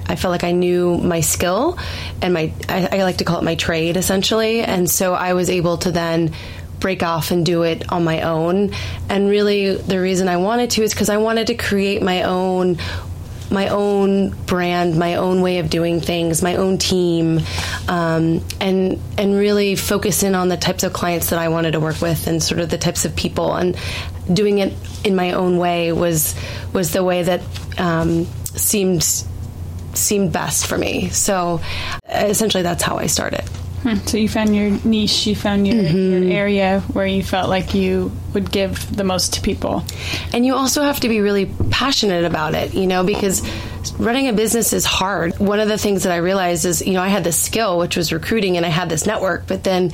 I, 0.08 0.16
felt 0.16 0.32
like 0.32 0.44
I 0.44 0.52
knew 0.52 0.98
my 0.98 1.20
skill 1.20 1.78
and 2.22 2.34
my, 2.34 2.52
I, 2.68 2.98
I 2.98 3.02
like 3.02 3.18
to 3.18 3.24
call 3.24 3.38
it 3.38 3.44
my 3.44 3.54
trade 3.54 3.96
essentially. 3.96 4.60
And 4.60 4.88
so 4.88 5.14
I 5.14 5.34
was 5.34 5.50
able 5.50 5.78
to 5.78 5.90
then 5.90 6.32
break 6.80 7.02
off 7.02 7.30
and 7.30 7.44
do 7.44 7.62
it 7.62 7.90
on 7.92 8.04
my 8.04 8.22
own. 8.22 8.72
And 9.08 9.28
really, 9.28 9.76
the 9.76 10.00
reason 10.00 10.28
I 10.28 10.36
wanted 10.36 10.70
to 10.70 10.82
is 10.82 10.92
because 10.92 11.08
I 11.08 11.16
wanted 11.16 11.48
to 11.48 11.54
create 11.54 12.02
my 12.02 12.22
own 12.22 12.78
my 13.48 13.68
own 13.68 14.30
brand, 14.46 14.98
my 14.98 15.14
own 15.14 15.40
way 15.40 15.58
of 15.58 15.70
doing 15.70 16.00
things, 16.00 16.42
my 16.42 16.56
own 16.56 16.78
team, 16.78 17.40
um, 17.88 18.44
and 18.60 19.00
and 19.16 19.34
really 19.34 19.76
focus 19.76 20.22
in 20.22 20.34
on 20.34 20.48
the 20.48 20.56
types 20.56 20.82
of 20.82 20.92
clients 20.92 21.30
that 21.30 21.38
I 21.38 21.48
wanted 21.48 21.72
to 21.72 21.80
work 21.80 22.00
with 22.00 22.26
and 22.26 22.42
sort 22.42 22.60
of 22.60 22.70
the 22.70 22.78
types 22.78 23.04
of 23.04 23.14
people. 23.14 23.54
And 23.54 23.76
doing 24.32 24.58
it 24.58 24.74
in 25.04 25.14
my 25.14 25.32
own 25.32 25.58
way 25.58 25.92
was 25.92 26.34
was 26.72 26.92
the 26.92 27.04
way 27.04 27.22
that 27.22 27.40
um, 27.78 28.26
seemed 28.44 29.02
seemed 29.96 30.32
best 30.32 30.66
for 30.66 30.78
me. 30.78 31.08
So 31.10 31.60
essentially, 32.08 32.62
that's 32.62 32.82
how 32.82 32.98
I 32.98 33.06
started. 33.06 33.48
Hmm. 33.82 33.96
So 34.06 34.16
you 34.16 34.28
found 34.28 34.56
your 34.56 34.70
niche, 34.84 35.26
you 35.26 35.36
found 35.36 35.66
your, 35.66 35.76
mm-hmm. 35.76 36.24
your, 36.24 36.36
area 36.36 36.80
where 36.92 37.06
you 37.06 37.22
felt 37.22 37.48
like 37.48 37.74
you 37.74 38.10
would 38.34 38.50
give 38.50 38.96
the 38.96 39.04
most 39.04 39.34
to 39.34 39.40
people. 39.40 39.84
And 40.32 40.44
you 40.44 40.56
also 40.56 40.82
have 40.82 41.00
to 41.00 41.08
be 41.08 41.20
really 41.20 41.46
passionate 41.70 42.24
about 42.24 42.54
it, 42.54 42.74
you 42.74 42.86
know, 42.86 43.04
because 43.04 43.48
running 43.92 44.28
a 44.28 44.32
business 44.32 44.72
is 44.72 44.84
hard. 44.84 45.38
One 45.38 45.60
of 45.60 45.68
the 45.68 45.78
things 45.78 46.02
that 46.02 46.12
I 46.12 46.16
realized 46.16 46.64
is, 46.64 46.84
you 46.84 46.94
know, 46.94 47.02
I 47.02 47.08
had 47.08 47.22
this 47.22 47.40
skill, 47.40 47.78
which 47.78 47.96
was 47.96 48.12
recruiting, 48.12 48.56
and 48.56 48.66
I 48.66 48.70
had 48.70 48.88
this 48.88 49.06
network, 49.06 49.46
but 49.46 49.62
then 49.62 49.92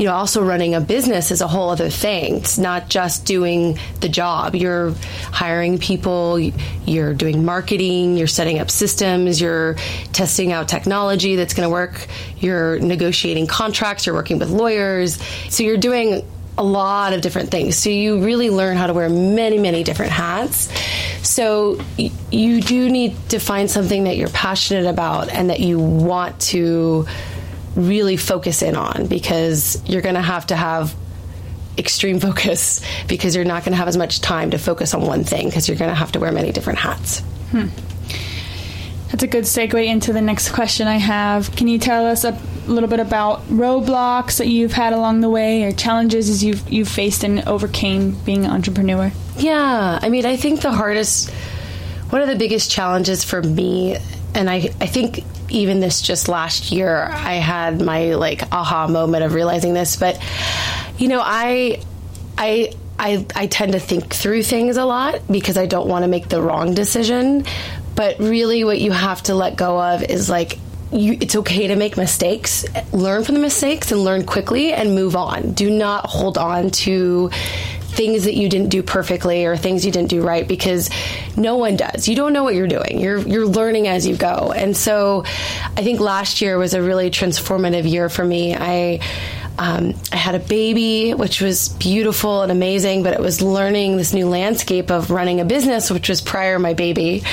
you 0.00 0.06
know, 0.06 0.14
also 0.14 0.42
running 0.42 0.74
a 0.74 0.80
business 0.80 1.30
is 1.30 1.42
a 1.42 1.46
whole 1.46 1.68
other 1.68 1.90
thing. 1.90 2.36
It's 2.36 2.56
not 2.56 2.88
just 2.88 3.26
doing 3.26 3.78
the 4.00 4.08
job. 4.08 4.54
You're 4.54 4.94
hiring 5.30 5.76
people, 5.76 6.38
you're 6.38 7.12
doing 7.12 7.44
marketing, 7.44 8.16
you're 8.16 8.26
setting 8.26 8.60
up 8.60 8.70
systems, 8.70 9.42
you're 9.42 9.74
testing 10.14 10.52
out 10.52 10.68
technology 10.68 11.36
that's 11.36 11.52
going 11.52 11.66
to 11.66 11.70
work, 11.70 12.06
you're 12.38 12.80
negotiating 12.80 13.46
contracts, 13.46 14.06
you're 14.06 14.14
working 14.14 14.38
with 14.38 14.48
lawyers. 14.48 15.22
So 15.50 15.64
you're 15.64 15.76
doing 15.76 16.26
a 16.56 16.64
lot 16.64 17.12
of 17.12 17.20
different 17.20 17.50
things. 17.50 17.76
So 17.76 17.90
you 17.90 18.24
really 18.24 18.48
learn 18.48 18.78
how 18.78 18.86
to 18.86 18.94
wear 18.94 19.10
many, 19.10 19.58
many 19.58 19.84
different 19.84 20.12
hats. 20.12 20.70
So 21.22 21.78
you 22.30 22.62
do 22.62 22.88
need 22.88 23.16
to 23.28 23.38
find 23.38 23.70
something 23.70 24.04
that 24.04 24.16
you're 24.16 24.28
passionate 24.30 24.86
about 24.86 25.28
and 25.28 25.50
that 25.50 25.60
you 25.60 25.78
want 25.78 26.40
to 26.40 27.06
really 27.76 28.16
focus 28.16 28.62
in 28.62 28.76
on 28.76 29.06
because 29.06 29.80
you're 29.88 30.02
going 30.02 30.14
to 30.14 30.22
have 30.22 30.46
to 30.48 30.56
have 30.56 30.94
extreme 31.78 32.20
focus 32.28 32.80
because 33.08 33.34
you're 33.34 33.44
not 33.44 33.64
going 33.64 33.72
to 33.72 33.78
have 33.78 33.88
as 33.88 33.96
much 33.96 34.20
time 34.20 34.50
to 34.50 34.58
focus 34.58 34.94
on 34.94 35.02
one 35.02 35.24
thing 35.24 35.46
because 35.46 35.68
you're 35.68 35.78
going 35.78 35.90
to 35.90 35.94
have 35.94 36.12
to 36.12 36.20
wear 36.20 36.32
many 36.32 36.52
different 36.52 36.78
hats. 36.78 37.20
Hmm. 37.50 37.68
That's 39.10 39.24
a 39.24 39.26
good 39.26 39.44
segue 39.44 39.84
into 39.84 40.12
the 40.12 40.20
next 40.20 40.50
question 40.50 40.86
I 40.86 40.96
have. 40.96 41.50
Can 41.56 41.66
you 41.66 41.78
tell 41.78 42.06
us 42.06 42.24
a 42.24 42.38
little 42.68 42.88
bit 42.88 43.00
about 43.00 43.42
roadblocks 43.48 44.38
that 44.38 44.46
you've 44.46 44.72
had 44.72 44.92
along 44.92 45.20
the 45.20 45.28
way 45.28 45.64
or 45.64 45.72
challenges 45.72 46.30
as 46.30 46.44
you've 46.44 46.68
you've 46.70 46.88
faced 46.88 47.24
and 47.24 47.40
overcame 47.48 48.12
being 48.24 48.44
an 48.44 48.52
entrepreneur? 48.52 49.10
Yeah, 49.36 49.98
I 50.00 50.08
mean, 50.10 50.26
I 50.26 50.36
think 50.36 50.60
the 50.60 50.70
hardest 50.70 51.30
one 52.10 52.22
of 52.22 52.28
the 52.28 52.36
biggest 52.36 52.70
challenges 52.70 53.24
for 53.24 53.42
me 53.42 53.96
and 54.34 54.48
I 54.48 54.70
I 54.80 54.86
think 54.86 55.24
even 55.50 55.80
this 55.80 56.00
just 56.00 56.28
last 56.28 56.72
year, 56.72 57.08
I 57.10 57.34
had 57.34 57.80
my 57.82 58.14
like 58.14 58.42
aha 58.52 58.86
moment 58.86 59.24
of 59.24 59.34
realizing 59.34 59.74
this. 59.74 59.96
But 59.96 60.20
you 60.98 61.08
know, 61.08 61.20
I, 61.22 61.80
I, 62.38 62.72
I, 62.98 63.26
I 63.34 63.46
tend 63.46 63.72
to 63.72 63.80
think 63.80 64.12
through 64.12 64.42
things 64.42 64.76
a 64.76 64.84
lot 64.84 65.20
because 65.30 65.56
I 65.56 65.66
don't 65.66 65.88
want 65.88 66.04
to 66.04 66.08
make 66.08 66.28
the 66.28 66.40
wrong 66.40 66.74
decision. 66.74 67.44
But 67.94 68.18
really, 68.18 68.64
what 68.64 68.80
you 68.80 68.92
have 68.92 69.22
to 69.24 69.34
let 69.34 69.56
go 69.56 69.80
of 69.80 70.02
is 70.02 70.30
like 70.30 70.58
you, 70.92 71.16
it's 71.20 71.36
okay 71.36 71.68
to 71.68 71.76
make 71.76 71.96
mistakes, 71.96 72.64
learn 72.92 73.24
from 73.24 73.34
the 73.34 73.40
mistakes 73.40 73.92
and 73.92 74.02
learn 74.02 74.24
quickly 74.24 74.72
and 74.72 74.94
move 74.94 75.16
on. 75.16 75.52
Do 75.52 75.70
not 75.70 76.06
hold 76.06 76.38
on 76.38 76.70
to 76.70 77.30
things 77.90 78.24
that 78.24 78.34
you 78.34 78.48
didn't 78.48 78.68
do 78.68 78.82
perfectly 78.82 79.44
or 79.46 79.56
things 79.56 79.84
you 79.84 79.92
didn't 79.92 80.10
do 80.10 80.22
right 80.22 80.46
because 80.46 80.90
no 81.36 81.56
one 81.56 81.76
does. 81.76 82.08
You 82.08 82.16
don't 82.16 82.32
know 82.32 82.44
what 82.44 82.54
you're 82.54 82.68
doing. 82.68 82.98
You're 83.00 83.18
you're 83.18 83.46
learning 83.46 83.88
as 83.88 84.06
you 84.06 84.16
go. 84.16 84.52
And 84.54 84.76
so 84.76 85.24
I 85.76 85.82
think 85.82 86.00
last 86.00 86.40
year 86.40 86.56
was 86.58 86.74
a 86.74 86.82
really 86.82 87.10
transformative 87.10 87.90
year 87.90 88.08
for 88.08 88.24
me. 88.24 88.54
I 88.54 89.00
um, 89.58 89.94
I 90.10 90.16
had 90.16 90.34
a 90.34 90.38
baby, 90.38 91.12
which 91.12 91.42
was 91.42 91.68
beautiful 91.68 92.40
and 92.40 92.50
amazing, 92.50 93.02
but 93.02 93.12
it 93.12 93.20
was 93.20 93.42
learning 93.42 93.98
this 93.98 94.14
new 94.14 94.26
landscape 94.26 94.90
of 94.90 95.10
running 95.10 95.40
a 95.40 95.44
business, 95.44 95.90
which 95.90 96.08
was 96.08 96.22
prior 96.22 96.58
my 96.58 96.72
baby, 96.72 97.24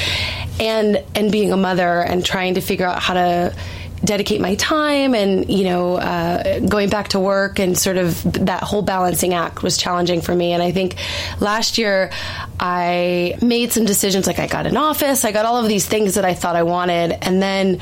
and 0.60 1.02
and 1.16 1.32
being 1.32 1.54
a 1.54 1.58
mother 1.58 2.02
and 2.02 2.26
trying 2.26 2.56
to 2.56 2.62
figure 2.62 2.86
out 2.86 3.02
how 3.02 3.14
to 3.14 3.56
dedicate 4.04 4.40
my 4.40 4.56
time 4.56 5.16
and 5.16 5.50
you 5.50 5.64
know 5.64 5.96
uh, 5.96 6.60
going 6.60 6.90
back 6.90 7.10
to 7.10 7.20
work 7.20 7.60
and 7.60 7.78
sort 7.78 7.98
of 7.98 8.22
that 8.46 8.64
whole 8.64 8.82
balancing 8.82 9.34
act 9.34 9.64
was 9.64 9.78
challenging 9.78 10.22
for 10.22 10.34
me. 10.34 10.54
And 10.54 10.62
i 10.62 10.72
think 10.72 10.96
last 11.40 11.78
year 11.78 12.12
i 12.60 13.38
made 13.42 13.72
some 13.72 13.86
decisions 13.86 14.28
like 14.28 14.40
i 14.40 14.48
got 14.48 14.68
an 14.68 14.78
office 14.78 15.26
i 15.26 15.32
got 15.32 15.46
all 15.46 15.58
of 15.58 15.68
these 15.68 15.86
things 15.86 16.16
that 16.16 16.26
i 16.26 16.34
thought 16.34 16.56
i 16.56 16.64
wanted. 16.64 17.12
And 17.22 17.42
then 17.42 17.80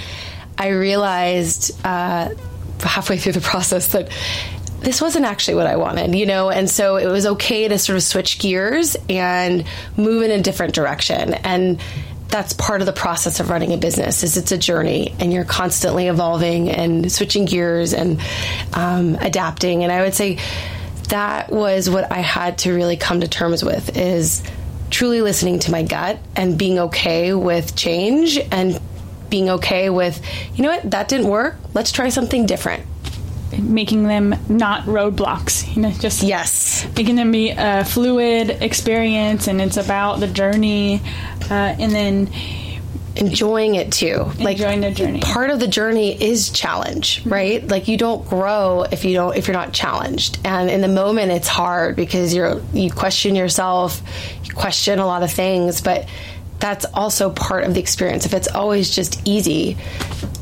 i 0.57 0.69
realized 0.69 1.79
uh, 1.85 2.29
halfway 2.79 3.17
through 3.17 3.33
the 3.33 3.41
process 3.51 3.87
that 3.93 4.09
this 4.79 5.01
wasn't 5.01 5.25
actually 5.25 5.55
what 5.55 5.65
I 5.65 5.77
wanted, 5.77 6.13
you 6.13 6.27
know, 6.27 6.51
and 6.51 6.69
so 6.69 6.97
it 6.97 7.07
was 7.07 7.25
okay 7.25 7.67
to 7.67 7.79
sort 7.79 7.95
of 7.95 8.03
switch 8.03 8.37
gears 8.37 8.95
and 9.09 9.65
move 9.97 10.21
in 10.21 10.29
a 10.29 10.43
different 10.43 10.75
direction. 10.75 11.33
And 11.33 11.81
that's 12.29 12.53
part 12.53 12.81
of 12.81 12.85
the 12.85 12.93
process 12.93 13.39
of 13.39 13.49
running 13.49 13.71
a 13.73 13.77
business 13.77 14.23
is 14.23 14.35
it's 14.37 14.51
a 14.51 14.57
journey 14.57 15.15
and 15.19 15.31
you're 15.31 15.45
constantly 15.45 16.07
evolving 16.07 16.69
and 16.69 17.11
switching 17.11 17.45
gears 17.45 17.93
and 17.93 18.19
um, 18.73 19.15
adapting. 19.15 19.83
And 19.83 19.91
i 19.91 20.01
would 20.01 20.13
say 20.13 20.39
that 21.09 21.51
was 21.51 21.89
what 21.89 22.11
i 22.11 22.19
had 22.19 22.57
to 22.57 22.73
really 22.73 22.97
come 22.97 23.21
to 23.21 23.27
terms 23.27 23.63
with 23.63 23.95
is 23.95 24.43
truly 24.89 25.21
listening 25.21 25.59
to 25.59 25.71
my 25.71 25.83
gut 25.83 26.17
and 26.35 26.57
being 26.57 26.79
okay 26.79 27.33
with 27.33 27.75
change 27.75 28.37
and 28.51 28.79
being 29.29 29.49
okay 29.49 29.89
with 29.89 30.21
you 30.55 30.63
know 30.63 30.69
what? 30.69 30.91
That 30.91 31.07
didn't 31.07 31.27
work. 31.27 31.57
Let's 31.73 31.91
try 31.91 32.09
something 32.09 32.45
different 32.45 32.85
making 33.57 34.03
them 34.03 34.35
not 34.49 34.83
roadblocks 34.83 35.75
you 35.75 35.81
know 35.81 35.91
just 35.91 36.23
yes. 36.23 36.87
making 36.95 37.15
them 37.15 37.31
be 37.31 37.51
a 37.51 37.85
fluid 37.85 38.49
experience 38.61 39.47
and 39.47 39.61
it's 39.61 39.77
about 39.77 40.19
the 40.19 40.27
journey 40.27 41.01
uh, 41.49 41.53
and 41.53 41.91
then 41.91 42.29
enjoying 43.15 43.75
it 43.75 43.91
too. 43.91 44.31
Like 44.39 44.57
enjoying 44.57 44.81
the 44.81 44.91
journey. 44.91 45.21
part 45.21 45.49
of 45.49 45.59
the 45.59 45.67
journey 45.67 46.21
is 46.21 46.49
challenge 46.49 47.21
mm-hmm. 47.21 47.29
right? 47.29 47.67
Like 47.67 47.87
you 47.87 47.97
don't 47.97 48.27
grow 48.27 48.83
if 48.83 49.05
you 49.05 49.13
don't 49.13 49.35
if 49.35 49.47
you're 49.47 49.55
not 49.55 49.73
challenged. 49.73 50.39
And 50.45 50.69
in 50.69 50.81
the 50.81 50.87
moment 50.87 51.31
it's 51.31 51.47
hard 51.47 51.95
because 51.95 52.33
you're 52.33 52.61
you 52.73 52.91
question 52.91 53.35
yourself 53.35 54.01
you 54.43 54.53
question 54.53 54.99
a 54.99 55.05
lot 55.05 55.23
of 55.23 55.31
things 55.31 55.81
but 55.81 56.07
that's 56.65 56.85
also 56.93 57.29
part 57.29 57.63
of 57.63 57.75
the 57.75 57.79
experience. 57.79 58.25
If 58.25 58.33
it's 58.33 58.47
always 58.47 58.89
just 58.89 59.21
easy 59.27 59.77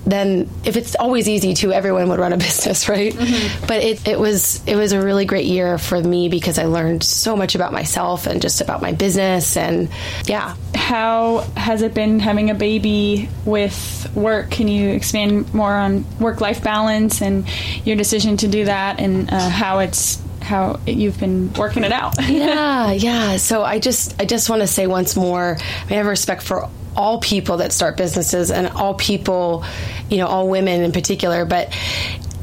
then 0.05 0.49
if 0.65 0.75
it's 0.75 0.95
always 0.95 1.29
easy 1.29 1.53
to 1.53 1.71
everyone 1.71 2.09
would 2.09 2.19
run 2.19 2.33
a 2.33 2.37
business 2.49 2.89
right? 2.89 3.13
Mm-hmm. 3.13 3.65
but 3.67 3.81
it, 3.81 4.05
it 4.05 4.19
was 4.19 4.61
it 4.67 4.75
was 4.75 4.91
a 4.91 5.01
really 5.01 5.23
great 5.25 5.45
year 5.45 5.77
for 5.77 6.01
me 6.01 6.27
because 6.27 6.59
i 6.59 6.65
learned 6.65 7.03
so 7.03 7.37
much 7.37 7.55
about 7.55 7.71
myself 7.71 8.27
and 8.27 8.41
just 8.41 8.59
about 8.59 8.81
my 8.81 8.91
business 8.91 9.55
and 9.55 9.89
yeah. 10.25 10.55
How 10.75 11.39
has 11.55 11.81
it 11.81 11.93
been 11.93 12.19
having 12.19 12.49
a 12.49 12.53
baby 12.53 13.29
with 13.45 14.11
work? 14.15 14.51
Can 14.51 14.67
you 14.67 14.89
expand 14.89 15.53
more 15.53 15.73
on 15.73 16.05
work 16.19 16.41
life 16.41 16.61
balance 16.61 17.21
and 17.21 17.47
your 17.85 17.95
decision 17.95 18.37
to 18.37 18.47
do 18.47 18.65
that 18.65 18.99
and 18.99 19.31
uh, 19.31 19.49
how 19.49 19.79
it's 19.79 20.21
how 20.43 20.79
you've 20.85 21.19
been 21.19 21.53
working 21.53 21.83
it 21.83 21.91
out. 21.91 22.15
yeah, 22.29 22.91
yeah. 22.91 23.37
So 23.37 23.63
I 23.63 23.79
just 23.79 24.21
I 24.21 24.25
just 24.25 24.49
want 24.49 24.61
to 24.61 24.67
say 24.67 24.87
once 24.87 25.15
more, 25.15 25.57
I 25.89 25.93
have 25.93 26.05
respect 26.05 26.43
for 26.43 26.69
all 26.95 27.19
people 27.19 27.57
that 27.57 27.71
start 27.71 27.97
businesses 27.97 28.51
and 28.51 28.67
all 28.67 28.93
people, 28.93 29.65
you 30.09 30.17
know, 30.17 30.27
all 30.27 30.47
women 30.47 30.81
in 30.81 30.91
particular, 30.91 31.45
but 31.45 31.75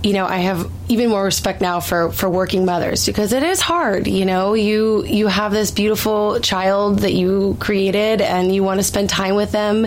you 0.03 0.15
know, 0.15 0.27
I 0.27 0.39
have 0.39 0.71
even 0.89 1.11
more 1.11 1.23
respect 1.23 1.61
now 1.61 1.79
for 1.81 2.11
for 2.11 2.29
working 2.29 2.65
mothers 2.65 3.05
because 3.05 3.33
it 3.33 3.43
is 3.43 3.61
hard. 3.61 4.07
You 4.07 4.25
know, 4.25 4.55
you 4.55 5.05
you 5.05 5.27
have 5.27 5.53
this 5.53 5.71
beautiful 5.71 6.41
child 6.41 7.01
that 7.01 7.13
you 7.13 7.57
created, 7.61 8.23
and 8.23 8.55
you 8.55 8.65
want 8.65 8.81
to 8.81 8.85
spend 8.85 9.11
time 9.11 9.35
with 9.35 9.53
them, 9.53 9.87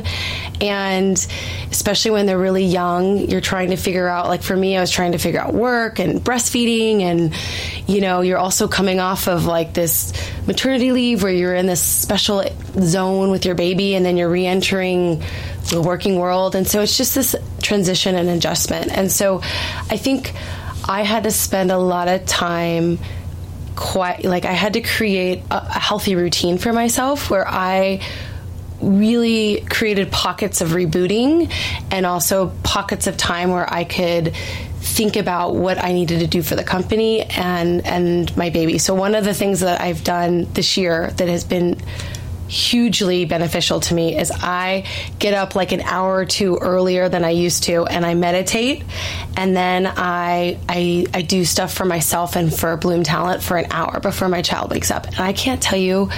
and 0.61 1.27
especially 1.71 2.11
when 2.11 2.27
they're 2.27 2.37
really 2.37 2.65
young, 2.65 3.17
you're 3.17 3.41
trying 3.41 3.71
to 3.71 3.75
figure 3.75 4.07
out. 4.07 4.27
Like 4.27 4.43
for 4.43 4.55
me, 4.55 4.77
I 4.77 4.81
was 4.81 4.91
trying 4.91 5.13
to 5.13 5.17
figure 5.17 5.39
out 5.39 5.53
work 5.53 5.97
and 5.97 6.21
breastfeeding, 6.21 7.01
and 7.01 7.33
you 7.87 7.99
know, 7.99 8.21
you're 8.21 8.37
also 8.37 8.67
coming 8.67 8.99
off 8.99 9.27
of 9.27 9.45
like 9.45 9.73
this 9.73 10.13
maternity 10.45 10.91
leave 10.91 11.23
where 11.23 11.33
you're 11.33 11.55
in 11.55 11.65
this 11.65 11.81
special 11.81 12.43
zone 12.79 13.31
with 13.31 13.45
your 13.45 13.55
baby, 13.55 13.95
and 13.95 14.05
then 14.05 14.15
you're 14.15 14.29
re-entering 14.29 15.23
the 15.69 15.81
working 15.81 16.17
world. 16.17 16.55
And 16.55 16.67
so 16.67 16.81
it's 16.81 16.97
just 16.97 17.15
this 17.15 17.35
transition 17.61 18.15
and 18.15 18.29
adjustment. 18.29 18.91
And 18.91 19.11
so 19.11 19.41
I 19.89 19.97
think 19.97 20.33
I 20.85 21.03
had 21.03 21.23
to 21.23 21.31
spend 21.31 21.71
a 21.71 21.77
lot 21.77 22.07
of 22.07 22.25
time 22.25 22.99
quite 23.75 24.23
like 24.23 24.45
I 24.45 24.51
had 24.51 24.73
to 24.73 24.81
create 24.81 25.43
a, 25.49 25.57
a 25.57 25.79
healthy 25.79 26.15
routine 26.15 26.57
for 26.57 26.73
myself 26.73 27.29
where 27.29 27.47
I 27.47 28.01
really 28.81 29.61
created 29.69 30.11
pockets 30.11 30.61
of 30.61 30.69
rebooting 30.69 31.51
and 31.89 32.05
also 32.05 32.51
pockets 32.63 33.07
of 33.07 33.17
time 33.17 33.49
where 33.49 33.71
I 33.71 33.83
could 33.85 34.35
think 34.81 35.15
about 35.15 35.55
what 35.55 35.81
I 35.81 35.93
needed 35.93 36.19
to 36.19 36.27
do 36.27 36.43
for 36.43 36.55
the 36.55 36.63
company 36.63 37.21
and 37.21 37.85
and 37.85 38.35
my 38.35 38.49
baby. 38.49 38.77
So 38.77 38.93
one 38.93 39.15
of 39.15 39.23
the 39.23 39.33
things 39.33 39.61
that 39.61 39.79
I've 39.81 40.03
done 40.03 40.47
this 40.53 40.77
year 40.77 41.11
that 41.11 41.29
has 41.29 41.45
been 41.45 41.79
hugely 42.53 43.25
beneficial 43.25 43.79
to 43.79 43.93
me 43.93 44.17
is 44.17 44.31
I 44.31 44.85
get 45.17 45.33
up 45.33 45.55
like 45.55 45.71
an 45.71 45.81
hour 45.81 46.15
or 46.15 46.25
two 46.25 46.57
earlier 46.57 47.09
than 47.09 47.25
I 47.25 47.31
used 47.31 47.63
to 47.63 47.85
and 47.85 48.05
I 48.05 48.13
meditate 48.13 48.83
and 49.35 49.55
then 49.55 49.87
I 49.87 50.59
I, 50.69 51.05
I 51.13 51.21
do 51.23 51.45
stuff 51.45 51.73
for 51.73 51.85
myself 51.85 52.35
and 52.35 52.53
for 52.53 52.77
Bloom 52.77 53.03
Talent 53.03 53.41
for 53.41 53.57
an 53.57 53.71
hour 53.71 53.99
before 53.99 54.29
my 54.29 54.41
child 54.41 54.71
wakes 54.71 54.91
up. 54.91 55.07
And 55.07 55.19
I 55.19 55.33
can't 55.33 55.61
tell 55.61 55.79
you 55.79 56.09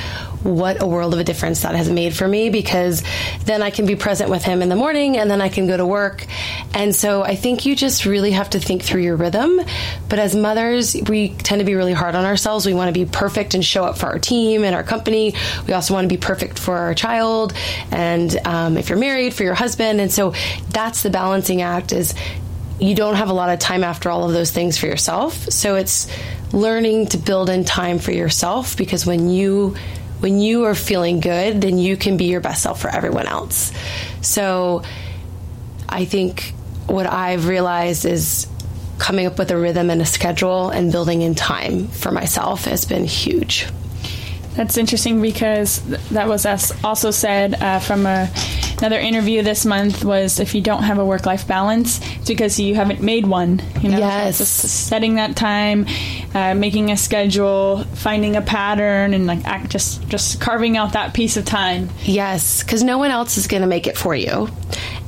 what 0.46 0.82
a 0.82 0.86
world 0.86 1.14
of 1.14 1.20
a 1.20 1.24
difference 1.24 1.64
that 1.64 1.76
has 1.76 1.90
made 1.90 2.16
for 2.16 2.28
me 2.28 2.50
because 2.50 3.04
then 3.46 3.64
I 3.64 3.72
can 3.72 3.88
be 3.88 3.96
present 3.96 4.30
with 4.30 4.44
him 4.44 4.62
in 4.62 4.70
the 4.70 4.76
morning 4.76 5.18
and 5.18 5.30
then 5.30 5.42
I 5.42 5.50
can 5.50 5.66
go 5.66 5.76
to 5.76 5.86
work. 5.86 6.26
And 6.74 6.96
so 6.96 7.24
I 7.24 7.36
think 7.36 7.66
you 7.66 7.76
just 7.76 8.06
really 8.06 8.32
have 8.32 8.52
to 8.52 8.60
think 8.60 8.84
through 8.84 9.02
your 9.02 9.16
rhythm. 9.16 9.60
But 10.08 10.20
as 10.20 10.36
mothers, 10.36 10.96
we 11.08 11.30
tend 11.30 11.60
to 11.60 11.66
be 11.66 11.74
really 11.74 11.94
hard 11.94 12.14
on 12.14 12.26
ourselves. 12.26 12.66
We 12.66 12.76
want 12.76 12.94
to 12.94 13.06
be 13.06 13.10
perfect 13.10 13.56
and 13.56 13.66
show 13.66 13.86
up 13.86 13.98
for 13.98 14.06
our 14.06 14.20
team 14.20 14.64
and 14.64 14.76
our 14.76 14.84
company. 14.84 15.34
We 15.66 15.74
also 15.74 15.96
want 15.96 16.06
to 16.06 16.16
be 16.16 16.20
perfect 16.20 16.60
for 16.60 16.78
our 16.78 16.94
child 16.94 17.54
and 17.92 18.38
um, 18.46 18.78
if 18.78 18.90
you're 18.90 19.00
married, 19.00 19.34
for 19.34 19.44
your 19.44 19.56
husband. 19.56 20.00
And 20.00 20.12
so 20.12 20.36
that's 20.70 21.02
the 21.02 21.10
balancing 21.10 21.64
act 21.64 21.92
is 21.92 22.14
you 22.80 22.94
don't 22.94 23.16
have 23.16 23.30
a 23.30 23.34
lot 23.34 23.50
of 23.50 23.58
time 23.58 23.84
after 23.84 24.12
all 24.12 24.26
of 24.26 24.34
those 24.34 24.52
things 24.52 24.78
for 24.78 24.86
yourself. 24.86 25.34
So 25.50 25.76
it's 25.76 26.08
learning 26.52 27.08
to 27.08 27.18
build 27.18 27.50
in 27.50 27.66
time 27.66 27.98
for 27.98 28.12
yourself 28.12 28.78
because 28.78 29.06
when 29.06 29.30
you 29.30 29.76
when 30.20 30.40
you 30.40 30.66
are 30.66 30.76
feeling 30.76 31.20
good, 31.20 31.62
then 31.62 31.78
you 31.78 31.98
can 31.98 32.18
be 32.18 32.26
your 32.26 32.42
best 32.42 32.64
self 32.64 32.82
for 32.82 32.90
everyone 32.90 33.28
else. 33.28 33.72
So 34.22 34.84
I 35.88 36.06
think 36.06 36.54
what 36.88 37.06
I've 37.06 37.48
realized 37.48 38.06
is 38.06 38.48
coming 38.98 39.26
up 39.26 39.38
with 39.38 39.52
a 39.52 39.58
rhythm 39.58 39.90
and 39.90 40.02
a 40.02 40.06
schedule 40.06 40.70
and 40.70 40.92
building 40.92 41.22
in 41.22 41.36
time 41.36 41.88
for 41.88 42.12
myself 42.12 42.66
has 42.66 42.86
been 42.86 43.04
huge. 43.06 43.68
That's 44.56 44.78
interesting 44.78 45.22
because 45.22 45.82
that 46.12 46.30
was 46.30 46.46
also 46.82 47.12
said 47.12 47.56
uh, 47.56 47.80
from 47.80 48.06
a, 48.06 48.32
another 48.78 48.98
interview 48.98 49.42
this 49.42 49.66
month 49.66 50.06
was 50.06 50.40
if 50.40 50.56
you 50.56 50.62
don't 50.62 50.84
have 50.84 50.98
a 50.98 51.06
work 51.06 51.26
life 51.26 51.46
balance, 51.46 52.00
it's 52.16 52.28
because 52.28 52.58
you 52.58 52.74
haven't 52.74 53.02
made 53.02 53.28
one. 53.28 53.62
You 53.82 53.90
know, 53.90 53.98
yes, 53.98 54.38
just 54.38 54.54
setting 54.88 55.16
that 55.16 55.36
time, 55.36 55.88
uh, 56.36 56.54
making 56.54 56.92
a 56.92 56.98
schedule, 56.98 57.86
finding 57.96 58.36
a 58.36 58.42
pattern, 58.42 59.14
and 59.14 59.26
like 59.26 59.46
act, 59.46 59.70
just 59.70 60.08
just 60.10 60.42
carving 60.42 60.78
out 60.78 60.94
that 60.94 61.14
piece 61.14 61.38
of 61.38 61.46
time. 61.46 61.90
Yes, 62.04 62.62
because 62.62 62.84
no 62.84 62.98
one 62.98 63.10
else 63.10 63.38
is 63.38 63.48
going 63.48 63.62
to 63.62 63.68
make 63.68 63.88
it 63.88 63.98
for 63.98 64.14
you, 64.14 64.50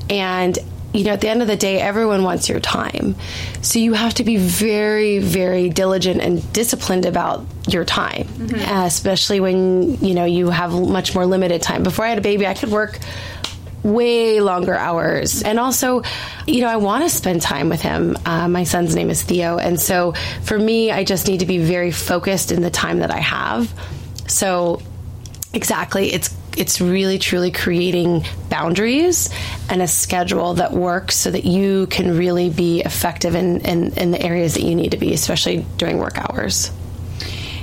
and 0.10 0.58
you 0.94 1.04
know, 1.04 1.12
at 1.12 1.22
the 1.22 1.28
end 1.28 1.42
of 1.42 1.48
the 1.48 1.58
day, 1.58 1.80
everyone 1.80 2.24
wants 2.24 2.50
your 2.50 2.60
time. 2.60 3.16
So 3.62 3.78
you 3.78 3.94
have 3.94 4.16
to 4.16 4.24
be 4.24 4.38
very, 4.38 5.20
very 5.20 5.70
diligent 5.70 6.22
and 6.22 6.54
disciplined 6.54 7.06
about 7.06 7.46
your 7.68 7.84
time, 7.86 8.24
mm-hmm. 8.24 8.56
uh, 8.56 8.86
especially 8.86 9.40
when, 9.40 9.98
you 9.98 10.16
know, 10.16 10.26
you 10.26 10.50
have 10.50 10.72
much 10.72 11.14
more 11.14 11.26
limited 11.26 11.62
time. 11.62 11.84
Before 11.84 12.06
I 12.06 12.10
had 12.10 12.18
a 12.18 12.22
baby, 12.22 12.48
I 12.48 12.54
could 12.54 12.70
work 12.70 13.00
way 13.88 14.42
longer 14.42 14.76
hours. 14.76 15.42
And 15.42 15.60
also, 15.60 16.04
you 16.46 16.62
know, 16.62 16.68
I 16.68 16.76
want 16.76 17.04
to 17.04 17.10
spend 17.10 17.42
time 17.42 17.70
with 17.70 17.82
him. 17.82 18.18
Uh, 18.26 18.48
my 18.48 18.66
son's 18.66 18.96
name 18.96 19.10
is 19.10 19.24
Theo. 19.24 19.58
And 19.58 19.80
so 19.80 20.14
for 20.44 20.60
me, 20.60 20.92
I 20.92 21.04
just 21.04 21.28
need 21.28 21.40
to 21.40 21.46
be 21.46 21.60
very 21.60 21.92
focused 21.92 22.52
in 22.52 22.62
the 22.62 22.70
time 22.70 23.00
that 23.00 23.12
I 23.12 23.20
have. 23.20 23.74
So, 24.28 24.82
exactly, 25.54 26.12
it's 26.12 26.36
it's 26.58 26.82
really 26.82 27.20
truly 27.20 27.52
creating 27.52 28.26
boundaries 28.50 29.30
and 29.70 29.80
a 29.82 29.88
schedule 29.88 30.56
that 30.56 30.74
works 30.74 31.16
so 31.16 31.30
that 31.30 31.46
you 31.46 31.86
can 31.86 32.18
really 32.18 32.50
be 32.50 32.82
effective 32.82 33.36
in, 33.36 33.62
in, 33.62 33.94
in 33.94 34.10
the 34.10 34.20
areas 34.20 34.56
that 34.56 34.64
you 34.64 34.74
need 34.74 34.90
to 34.90 34.98
be, 34.98 35.14
especially 35.14 35.66
during 35.78 36.00
work 36.00 36.18
hours. 36.18 36.72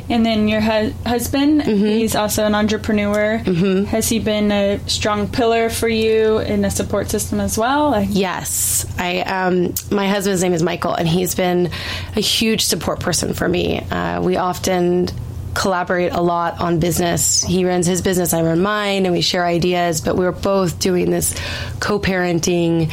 And 0.08 0.24
then 0.24 0.48
your 0.48 0.60
hu- 0.60 0.92
husband, 1.06 1.62
mm-hmm. 1.62 1.84
he's 1.84 2.14
also 2.14 2.44
an 2.44 2.54
entrepreneur. 2.54 3.38
Mm-hmm. 3.38 3.84
Has 3.84 4.08
he 4.08 4.18
been 4.18 4.52
a 4.52 4.78
strong 4.88 5.28
pillar 5.28 5.70
for 5.70 5.88
you 5.88 6.38
in 6.38 6.64
a 6.64 6.70
support 6.70 7.10
system 7.10 7.40
as 7.40 7.56
well? 7.56 7.90
Like- 7.90 8.08
yes, 8.10 8.86
I. 8.98 9.20
Um, 9.20 9.74
my 9.90 10.06
husband's 10.08 10.42
name 10.42 10.52
is 10.52 10.62
Michael, 10.62 10.94
and 10.94 11.08
he's 11.08 11.34
been 11.34 11.70
a 12.16 12.20
huge 12.20 12.64
support 12.64 13.00
person 13.00 13.34
for 13.34 13.48
me. 13.48 13.80
Uh, 13.80 14.20
we 14.20 14.36
often 14.36 15.08
collaborate 15.54 16.12
a 16.12 16.20
lot 16.20 16.60
on 16.60 16.80
business. 16.80 17.42
He 17.42 17.64
runs 17.64 17.86
his 17.86 18.02
business, 18.02 18.34
I 18.34 18.42
run 18.42 18.60
mine, 18.60 19.06
and 19.06 19.14
we 19.14 19.20
share 19.20 19.46
ideas, 19.46 20.00
but 20.00 20.16
we 20.16 20.26
are 20.26 20.32
both 20.32 20.78
doing 20.78 21.10
this 21.10 21.34
co 21.80 21.98
parenting, 21.98 22.92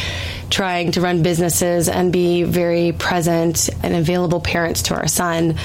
trying 0.50 0.91
to 0.93 1.02
run 1.02 1.24
businesses 1.24 1.89
and 1.89 2.13
be 2.13 2.43
very 2.43 2.91
present 2.91 3.69
and 3.84 3.95
available 3.95 4.39
parents 4.39 4.84
to 4.84 4.95
our 4.95 5.08
son. 5.08 5.56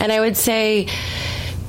And 0.00 0.12
I 0.12 0.20
would 0.20 0.36
say, 0.36 0.86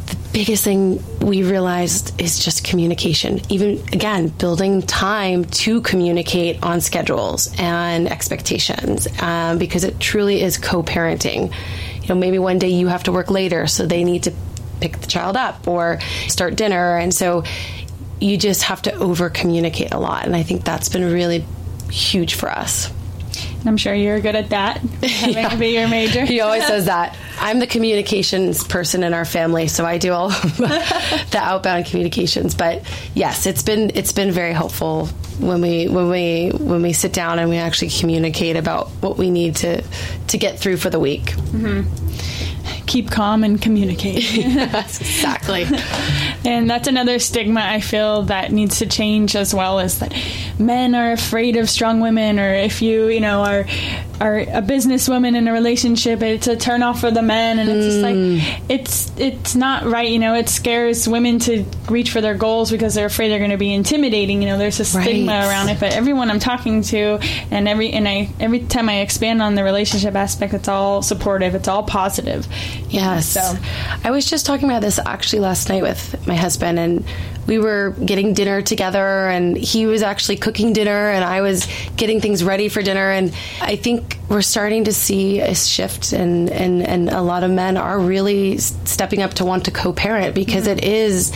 the 0.05 0.17
biggest 0.31 0.63
thing 0.63 1.03
we 1.19 1.43
realized 1.43 2.21
is 2.21 2.43
just 2.43 2.63
communication. 2.63 3.41
Even 3.49 3.79
again, 3.91 4.27
building 4.27 4.81
time 4.81 5.45
to 5.45 5.81
communicate 5.81 6.63
on 6.63 6.81
schedules 6.81 7.53
and 7.57 8.07
expectations, 8.07 9.07
um, 9.21 9.57
because 9.57 9.83
it 9.83 9.99
truly 9.99 10.41
is 10.41 10.57
co-parenting. 10.57 11.53
You 12.01 12.07
know, 12.09 12.15
maybe 12.15 12.39
one 12.39 12.59
day 12.59 12.69
you 12.69 12.87
have 12.87 13.03
to 13.03 13.11
work 13.11 13.31
later, 13.31 13.67
so 13.67 13.85
they 13.85 14.03
need 14.03 14.23
to 14.23 14.33
pick 14.79 14.99
the 14.99 15.07
child 15.07 15.35
up 15.35 15.67
or 15.67 15.99
start 16.27 16.55
dinner. 16.55 16.97
And 16.97 17.13
so 17.13 17.43
you 18.19 18.37
just 18.37 18.63
have 18.63 18.81
to 18.83 18.93
over 18.93 19.29
communicate 19.29 19.93
a 19.93 19.99
lot. 19.99 20.25
And 20.25 20.35
I 20.35 20.43
think 20.43 20.63
that's 20.63 20.89
been 20.89 21.11
really 21.11 21.45
huge 21.89 22.35
for 22.35 22.49
us. 22.49 22.91
I'm 23.65 23.77
sure 23.77 23.93
you're 23.93 24.19
good 24.21 24.35
at 24.35 24.49
that, 24.51 24.77
having 25.03 25.35
yeah. 25.35 25.49
to 25.49 25.57
be 25.57 25.69
your 25.69 25.87
major. 25.87 26.25
He 26.25 26.41
always 26.41 26.65
says 26.65 26.85
that. 26.93 27.17
I'm 27.39 27.59
the 27.59 27.67
communications 27.67 28.63
person 28.63 29.03
in 29.03 29.13
our 29.13 29.25
family, 29.25 29.67
so 29.67 29.85
I 29.85 29.97
do 29.97 30.13
all 30.13 30.29
the 30.29 31.39
outbound 31.39 31.85
communications. 31.85 32.55
But 32.55 32.83
yes, 33.13 33.45
it's 33.45 33.63
been 33.63 33.91
it's 33.93 34.13
been 34.13 34.31
very 34.31 34.53
helpful 34.53 35.07
when 35.39 35.61
we 35.61 35.87
when 35.87 36.09
we 36.09 36.49
when 36.49 36.81
we 36.81 36.93
sit 36.93 37.13
down 37.13 37.39
and 37.39 37.49
we 37.49 37.57
actually 37.57 37.89
communicate 37.89 38.55
about 38.55 38.89
what 39.01 39.17
we 39.17 39.29
need 39.31 39.57
to 39.57 39.83
to 40.27 40.37
get 40.37 40.59
through 40.59 40.77
for 40.77 40.89
the 40.89 40.99
week. 40.99 41.25
Mm-hmm 41.25 42.07
keep 42.87 43.11
calm 43.11 43.43
and 43.43 43.61
communicate. 43.61 44.23
yes, 44.33 44.99
exactly. 45.01 45.65
and 46.45 46.69
that's 46.69 46.87
another 46.87 47.19
stigma 47.19 47.61
I 47.61 47.81
feel 47.81 48.23
that 48.23 48.51
needs 48.51 48.79
to 48.79 48.87
change 48.87 49.35
as 49.35 49.53
well 49.53 49.79
is 49.79 49.99
that 49.99 50.13
men 50.57 50.95
are 50.95 51.11
afraid 51.11 51.57
of 51.57 51.69
strong 51.69 51.99
women 51.99 52.39
or 52.39 52.53
if 52.53 52.81
you, 52.81 53.07
you 53.07 53.19
know, 53.19 53.43
are 53.43 53.65
are 54.19 54.39
a 54.39 54.63
businesswoman 54.63 55.35
in 55.35 55.47
a 55.47 55.53
relationship, 55.53 56.23
it's 56.23 56.47
a 56.47 56.55
turn 56.55 56.81
off 56.81 57.01
for 57.01 57.11
the 57.11 57.21
men 57.21 57.59
and 57.59 57.69
it's 57.69 57.85
just 57.85 57.99
like 57.99 58.15
mm. 58.15 58.61
it's 58.67 59.11
it's 59.19 59.55
not 59.55 59.83
right, 59.83 60.09
you 60.09 60.17
know, 60.17 60.33
it 60.33 60.49
scares 60.49 61.07
women 61.07 61.37
to 61.39 61.63
reach 61.89 62.09
for 62.09 62.19
their 62.19 62.33
goals 62.33 62.71
because 62.71 62.95
they're 62.95 63.05
afraid 63.05 63.29
they're 63.29 63.39
gonna 63.39 63.57
be 63.57 63.73
intimidating. 63.73 64.41
You 64.41 64.47
know, 64.47 64.57
there's 64.57 64.79
a 64.79 64.85
stigma 64.85 65.33
right. 65.33 65.47
around 65.47 65.69
it. 65.69 65.79
But 65.79 65.93
everyone 65.93 66.31
I'm 66.31 66.39
talking 66.39 66.81
to 66.83 67.19
and 67.51 67.67
every 67.67 67.91
and 67.91 68.07
I 68.07 68.29
every 68.39 68.61
time 68.61 68.89
I 68.89 69.01
expand 69.01 69.41
on 69.41 69.53
the 69.53 69.63
relationship 69.63 70.15
aspect, 70.15 70.53
it's 70.53 70.67
all 70.67 71.01
supportive, 71.01 71.53
it's 71.53 71.67
all 71.67 71.83
positive 71.83 72.47
Yes. 72.89 73.27
So 73.27 73.57
I 74.03 74.11
was 74.11 74.29
just 74.29 74.45
talking 74.45 74.69
about 74.69 74.81
this 74.81 74.99
actually 74.99 75.39
last 75.39 75.69
night 75.69 75.83
with 75.83 76.27
my 76.27 76.35
husband, 76.35 76.79
and 76.79 77.05
we 77.47 77.59
were 77.59 77.91
getting 78.03 78.33
dinner 78.33 78.61
together, 78.61 79.27
and 79.27 79.57
he 79.57 79.85
was 79.85 80.01
actually 80.01 80.37
cooking 80.37 80.73
dinner, 80.73 81.09
and 81.09 81.23
I 81.23 81.41
was 81.41 81.67
getting 81.95 82.21
things 82.21 82.43
ready 82.43 82.69
for 82.69 82.81
dinner. 82.81 83.11
And 83.11 83.33
I 83.61 83.75
think 83.75 84.17
we're 84.29 84.41
starting 84.41 84.85
to 84.85 84.93
see 84.93 85.39
a 85.39 85.55
shift, 85.55 86.13
and, 86.13 86.49
and, 86.49 86.85
and 86.85 87.09
a 87.09 87.21
lot 87.21 87.43
of 87.43 87.51
men 87.51 87.77
are 87.77 87.99
really 87.99 88.57
stepping 88.57 89.21
up 89.21 89.35
to 89.35 89.45
want 89.45 89.65
to 89.65 89.71
co 89.71 89.93
parent 89.93 90.35
because 90.35 90.67
mm-hmm. 90.67 90.79
it 90.79 90.83
is 90.83 91.33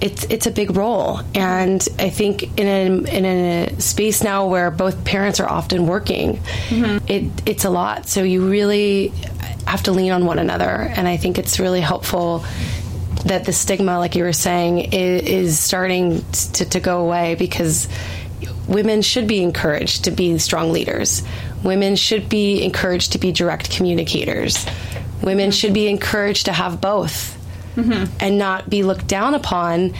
it's 0.00 0.24
it's 0.24 0.46
a 0.46 0.50
big 0.50 0.76
role, 0.76 1.20
and 1.34 1.86
I 1.98 2.10
think 2.10 2.58
in 2.58 2.66
a 2.66 3.10
in 3.10 3.24
a 3.24 3.80
space 3.80 4.22
now 4.22 4.46
where 4.46 4.70
both 4.70 5.04
parents 5.04 5.40
are 5.40 5.48
often 5.48 5.86
working, 5.86 6.36
mm-hmm. 6.68 7.04
it 7.08 7.24
it's 7.46 7.64
a 7.64 7.70
lot. 7.70 8.06
So 8.06 8.22
you 8.22 8.48
really 8.48 9.12
have 9.68 9.84
to 9.84 9.92
lean 9.92 10.12
on 10.12 10.24
one 10.24 10.38
another, 10.38 10.64
and 10.66 11.06
I 11.06 11.16
think 11.16 11.38
it's 11.38 11.60
really 11.60 11.80
helpful 11.80 12.44
that 13.24 13.44
the 13.44 13.52
stigma, 13.52 13.98
like 13.98 14.14
you 14.14 14.24
were 14.24 14.32
saying, 14.32 14.92
is, 14.92 15.22
is 15.22 15.58
starting 15.58 16.24
to, 16.32 16.64
to 16.64 16.80
go 16.80 17.00
away 17.00 17.34
because 17.34 17.88
women 18.66 19.02
should 19.02 19.26
be 19.26 19.42
encouraged 19.42 20.04
to 20.04 20.10
be 20.10 20.38
strong 20.38 20.72
leaders. 20.72 21.22
Women 21.62 21.96
should 21.96 22.28
be 22.28 22.62
encouraged 22.62 23.12
to 23.12 23.18
be 23.18 23.32
direct 23.32 23.70
communicators. 23.70 24.64
Women 25.22 25.46
mm-hmm. 25.46 25.50
should 25.50 25.74
be 25.74 25.88
encouraged 25.88 26.46
to 26.46 26.52
have 26.52 26.80
both 26.80 27.36
mm-hmm. 27.74 28.12
and 28.20 28.38
not 28.38 28.68
be 28.68 28.82
looked 28.82 29.06
down 29.06 29.34
upon 29.34 29.94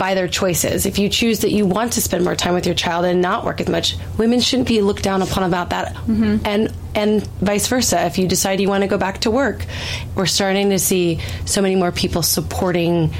by 0.00 0.14
their 0.14 0.28
choices. 0.28 0.86
If 0.86 0.98
you 0.98 1.10
choose 1.10 1.40
that 1.40 1.50
you 1.50 1.66
want 1.66 1.92
to 1.92 2.00
spend 2.00 2.24
more 2.24 2.34
time 2.34 2.54
with 2.54 2.64
your 2.64 2.74
child 2.74 3.04
and 3.04 3.20
not 3.20 3.44
work 3.44 3.60
as 3.60 3.68
much, 3.68 3.96
women 4.16 4.40
shouldn't 4.40 4.66
be 4.66 4.80
looked 4.80 5.02
down 5.02 5.20
upon 5.20 5.42
about 5.42 5.70
that. 5.70 5.94
And 6.46 6.72
and 6.94 7.22
vice 7.42 7.66
versa. 7.66 8.06
If 8.06 8.16
you 8.16 8.26
decide 8.26 8.60
you 8.60 8.68
want 8.70 8.82
to 8.82 8.88
go 8.88 8.96
back 8.96 9.18
to 9.20 9.30
work, 9.30 9.66
we're 10.14 10.24
starting 10.24 10.70
to 10.70 10.78
see 10.78 11.20
so 11.44 11.60
many 11.60 11.76
more 11.76 11.92
people 11.92 12.22
supporting 12.22 13.12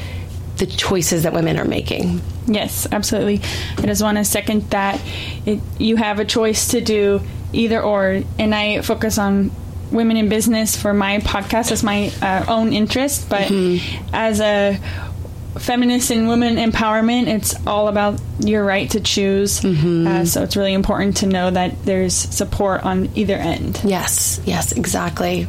the 0.57 0.65
choices 0.65 1.25
that 1.25 1.35
women 1.35 1.59
are 1.59 1.67
making. 1.67 2.23
Yes, 2.47 2.89
absolutely. 2.91 3.43
I 3.77 3.83
just 3.83 4.03
want 4.03 4.17
to 4.17 4.25
second 4.25 4.71
that. 4.71 5.03
It, 5.45 5.61
you 5.79 5.97
have 5.97 6.19
a 6.19 6.25
choice 6.25 6.69
to 6.69 6.81
do 6.81 7.21
either 7.53 7.83
or, 7.83 8.23
and 8.39 8.55
I 8.55 8.81
focus 8.81 9.19
on 9.19 9.51
women 9.91 10.17
in 10.17 10.31
business 10.31 10.77
for 10.77 10.95
my 10.95 11.19
podcast 11.19 11.73
as 11.73 11.83
my 11.83 12.11
uh, 12.23 12.47
own 12.49 12.73
interest, 12.73 13.29
but 13.29 13.51
as 14.13 14.41
a 14.41 14.81
feminist 15.59 16.11
and 16.11 16.29
women 16.29 16.57
empowerment, 16.57 17.27
it's 17.27 17.55
all 17.67 17.89
about 17.89 18.21
your 18.41 18.65
right 18.65 18.91
to 18.91 19.01
choose. 19.01 19.65
Uh, 19.65 20.25
so 20.25 20.43
it's 20.43 20.57
really 20.57 20.75
important 20.75 21.19
to 21.19 21.27
know 21.27 21.51
that 21.51 21.85
there's 21.85 22.15
support 22.15 22.85
on 22.85 23.11
either 23.15 23.35
end. 23.35 23.81
Yes, 23.85 24.41
yes, 24.45 24.73
exactly. 24.73 25.49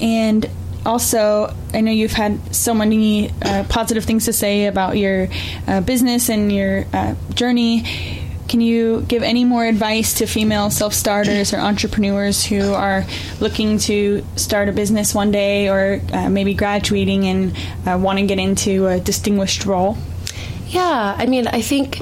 And 0.00 0.48
also, 0.84 1.54
I 1.74 1.82
know 1.82 1.90
you've 1.90 2.12
had 2.12 2.54
so 2.54 2.72
many 2.72 3.30
uh, 3.42 3.64
positive 3.68 4.04
things 4.04 4.24
to 4.24 4.32
say 4.32 4.66
about 4.66 4.96
your 4.96 5.28
uh, 5.66 5.80
business 5.82 6.28
and 6.30 6.50
your 6.50 6.86
uh, 6.92 7.14
journey. 7.34 7.84
Can 8.50 8.60
you 8.60 9.02
give 9.02 9.22
any 9.22 9.44
more 9.44 9.64
advice 9.64 10.14
to 10.14 10.26
female 10.26 10.70
self 10.70 10.92
starters 10.92 11.54
or 11.54 11.58
entrepreneurs 11.58 12.44
who 12.44 12.72
are 12.72 13.06
looking 13.38 13.78
to 13.86 14.26
start 14.34 14.68
a 14.68 14.72
business 14.72 15.14
one 15.14 15.30
day 15.30 15.68
or 15.68 16.00
uh, 16.12 16.28
maybe 16.28 16.54
graduating 16.54 17.26
and 17.28 17.56
uh, 17.86 17.96
want 17.96 18.18
to 18.18 18.26
get 18.26 18.40
into 18.40 18.88
a 18.88 18.98
distinguished 18.98 19.66
role? 19.66 19.96
Yeah, 20.66 21.14
I 21.16 21.26
mean, 21.26 21.46
I 21.46 21.62
think 21.62 21.98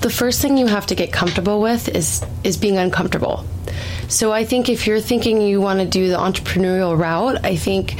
the 0.00 0.10
first 0.10 0.42
thing 0.42 0.58
you 0.58 0.66
have 0.66 0.86
to 0.86 0.96
get 0.96 1.12
comfortable 1.12 1.60
with 1.60 1.88
is 1.88 2.26
is 2.42 2.56
being 2.56 2.76
uncomfortable. 2.76 3.44
So 4.08 4.32
I 4.32 4.44
think 4.44 4.68
if 4.68 4.88
you're 4.88 5.00
thinking 5.00 5.40
you 5.40 5.60
want 5.60 5.78
to 5.78 5.86
do 5.86 6.08
the 6.08 6.16
entrepreneurial 6.16 6.98
route, 6.98 7.44
I 7.44 7.54
think 7.54 7.94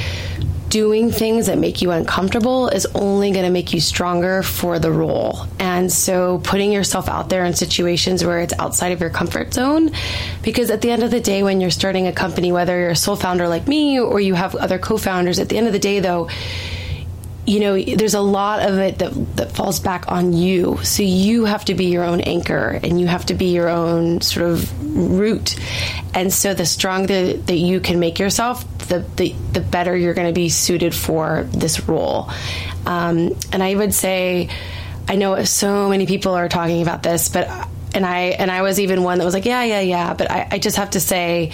doing 0.75 1.09
things 1.09 1.45
that 1.45 1.57
make 1.57 1.81
you 1.81 1.91
uncomfortable 1.91 2.67
is 2.67 2.85
only 2.87 3.31
going 3.31 3.45
to 3.45 3.49
make 3.49 3.71
you 3.71 3.79
stronger 3.79 4.43
for 4.43 4.77
the 4.77 4.91
role. 4.91 5.47
And 5.57 5.89
so 5.89 6.39
putting 6.39 6.73
yourself 6.73 7.07
out 7.07 7.29
there 7.29 7.45
in 7.45 7.53
situations 7.53 8.25
where 8.25 8.41
it's 8.41 8.51
outside 8.59 8.91
of 8.91 8.99
your 8.99 9.09
comfort 9.09 9.53
zone 9.53 9.91
because 10.41 10.69
at 10.69 10.81
the 10.81 10.91
end 10.91 11.01
of 11.01 11.11
the 11.11 11.21
day 11.21 11.43
when 11.43 11.61
you're 11.61 11.71
starting 11.71 12.07
a 12.07 12.11
company 12.11 12.51
whether 12.51 12.77
you're 12.77 12.89
a 12.89 12.95
sole 12.95 13.15
founder 13.15 13.47
like 13.47 13.69
me 13.69 14.01
or 14.01 14.19
you 14.19 14.33
have 14.33 14.53
other 14.53 14.77
co-founders 14.77 15.39
at 15.39 15.47
the 15.47 15.57
end 15.57 15.67
of 15.67 15.71
the 15.71 15.79
day 15.79 16.01
though 16.01 16.27
you 17.45 17.61
know 17.61 17.81
there's 17.81 18.13
a 18.13 18.19
lot 18.19 18.67
of 18.67 18.77
it 18.77 18.97
that 18.99 19.37
that 19.37 19.51
falls 19.53 19.79
back 19.79 20.11
on 20.11 20.33
you 20.33 20.77
so 20.83 21.03
you 21.03 21.45
have 21.45 21.63
to 21.63 21.73
be 21.73 21.85
your 21.85 22.03
own 22.03 22.19
anchor 22.21 22.79
and 22.83 22.99
you 22.99 23.07
have 23.07 23.25
to 23.25 23.33
be 23.33 23.53
your 23.53 23.69
own 23.69 24.19
sort 24.19 24.49
of 24.49 25.17
root 25.17 25.55
and 26.13 26.33
so 26.33 26.53
the 26.53 26.65
stronger 26.65 27.33
that 27.33 27.57
you 27.57 27.79
can 27.79 27.99
make 27.99 28.19
yourself 28.19 28.65
the 28.85 28.99
the, 29.15 29.35
the 29.53 29.61
better 29.61 29.95
you're 29.95 30.13
going 30.13 30.27
to 30.27 30.33
be 30.33 30.49
suited 30.49 30.93
for 30.93 31.47
this 31.51 31.87
role 31.87 32.29
um, 32.85 33.35
and 33.51 33.61
i 33.61 33.73
would 33.73 33.93
say 33.93 34.49
i 35.07 35.15
know 35.15 35.43
so 35.43 35.89
many 35.89 36.05
people 36.05 36.33
are 36.33 36.49
talking 36.49 36.81
about 36.81 37.03
this 37.03 37.29
but 37.29 37.47
and 37.93 38.05
i 38.05 38.19
and 38.19 38.51
i 38.51 38.61
was 38.61 38.79
even 38.79 39.03
one 39.03 39.17
that 39.19 39.25
was 39.25 39.33
like 39.33 39.45
yeah 39.45 39.63
yeah 39.63 39.81
yeah 39.81 40.13
but 40.13 40.29
i, 40.29 40.47
I 40.51 40.59
just 40.59 40.77
have 40.77 40.91
to 40.91 40.99
say 40.99 41.51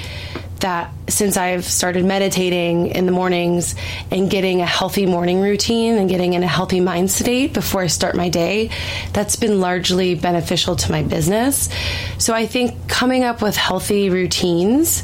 that 0.62 0.92
since 1.08 1.38
I've 1.38 1.66
started 1.66 2.06
meditating 2.06 2.88
in 2.88 3.06
the 3.06 3.12
mornings 3.12 3.76
and 4.10 4.30
getting 4.30 4.62
a 4.62 4.66
healthy 4.66 5.06
morning 5.06 5.42
routine 5.42 5.96
and 5.96 6.10
getting 6.10 6.34
in 6.34 6.44
a 6.44 6.48
healthy 6.48 6.80
mind 6.80 7.12
state 7.12 7.54
before 7.54 7.82
I 7.82 7.88
start 7.88 8.16
my 8.16 8.30
day, 8.30 8.70
that's 9.12 9.36
been 9.36 9.60
largely 9.60 10.16
beneficial 10.16 10.76
to 10.78 10.92
my 10.92 11.04
business. 11.04 11.70
So 12.18 12.34
I 12.34 12.48
think 12.48 12.88
coming 12.88 13.24
up 13.24 13.42
with 13.42 13.58
healthy 13.58 14.10
routines 14.10 15.04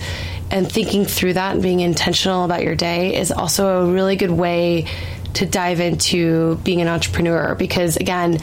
and 0.49 0.71
thinking 0.71 1.05
through 1.05 1.33
that 1.33 1.53
and 1.53 1.61
being 1.61 1.79
intentional 1.79 2.45
about 2.45 2.63
your 2.63 2.75
day 2.75 3.15
is 3.15 3.31
also 3.31 3.83
a 3.83 3.91
really 3.91 4.15
good 4.15 4.31
way 4.31 4.85
to 5.35 5.45
dive 5.45 5.79
into 5.79 6.55
being 6.63 6.81
an 6.81 6.87
entrepreneur 6.87 7.55
because 7.55 7.97
again, 7.97 8.39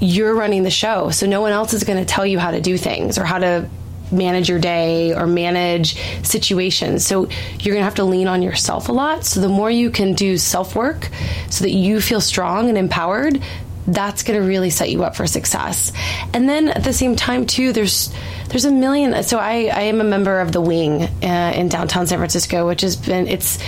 you're 0.00 0.34
running 0.34 0.62
the 0.62 0.70
show. 0.70 1.10
So 1.10 1.26
no 1.26 1.40
one 1.40 1.52
else 1.52 1.74
is 1.74 1.84
going 1.84 1.98
to 1.98 2.04
tell 2.04 2.24
you 2.26 2.38
how 2.38 2.52
to 2.52 2.60
do 2.60 2.78
things 2.78 3.18
or 3.18 3.24
how 3.24 3.38
to 3.38 3.68
manage 4.10 4.48
your 4.48 4.58
day 4.58 5.14
or 5.14 5.26
manage 5.26 5.96
situations. 6.24 7.06
So 7.06 7.28
you're 7.60 7.74
going 7.74 7.82
to 7.82 7.84
have 7.84 7.96
to 7.96 8.04
lean 8.04 8.26
on 8.26 8.42
yourself 8.42 8.88
a 8.88 8.92
lot. 8.92 9.24
So 9.24 9.40
the 9.40 9.48
more 9.48 9.70
you 9.70 9.90
can 9.90 10.14
do 10.14 10.38
self 10.38 10.74
work 10.74 11.08
so 11.50 11.64
that 11.64 11.72
you 11.72 12.00
feel 12.00 12.20
strong 12.20 12.68
and 12.68 12.78
empowered, 12.78 13.42
that's 13.88 14.22
going 14.22 14.40
to 14.40 14.46
really 14.46 14.70
set 14.70 14.90
you 14.90 15.02
up 15.02 15.16
for 15.16 15.26
success. 15.26 15.92
And 16.34 16.48
then 16.48 16.68
at 16.68 16.84
the 16.84 16.92
same 16.92 17.16
time 17.16 17.46
too, 17.46 17.72
there's 17.72 18.12
there's 18.48 18.64
a 18.64 18.70
million. 18.70 19.22
So 19.22 19.38
I 19.38 19.70
I 19.72 19.82
am 19.82 20.00
a 20.00 20.04
member 20.04 20.40
of 20.40 20.52
the 20.52 20.60
Wing 20.60 21.02
uh, 21.02 21.52
in 21.54 21.68
downtown 21.68 22.06
San 22.06 22.18
Francisco, 22.18 22.66
which 22.66 22.82
has 22.82 22.96
been 22.96 23.26
it's 23.26 23.58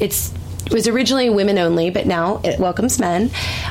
it's 0.00 0.32
it 0.68 0.74
was 0.74 0.86
originally 0.86 1.30
women 1.30 1.56
only, 1.56 1.88
but 1.88 2.06
now 2.06 2.42
it 2.44 2.60
welcomes 2.60 3.00
men. 3.00 3.30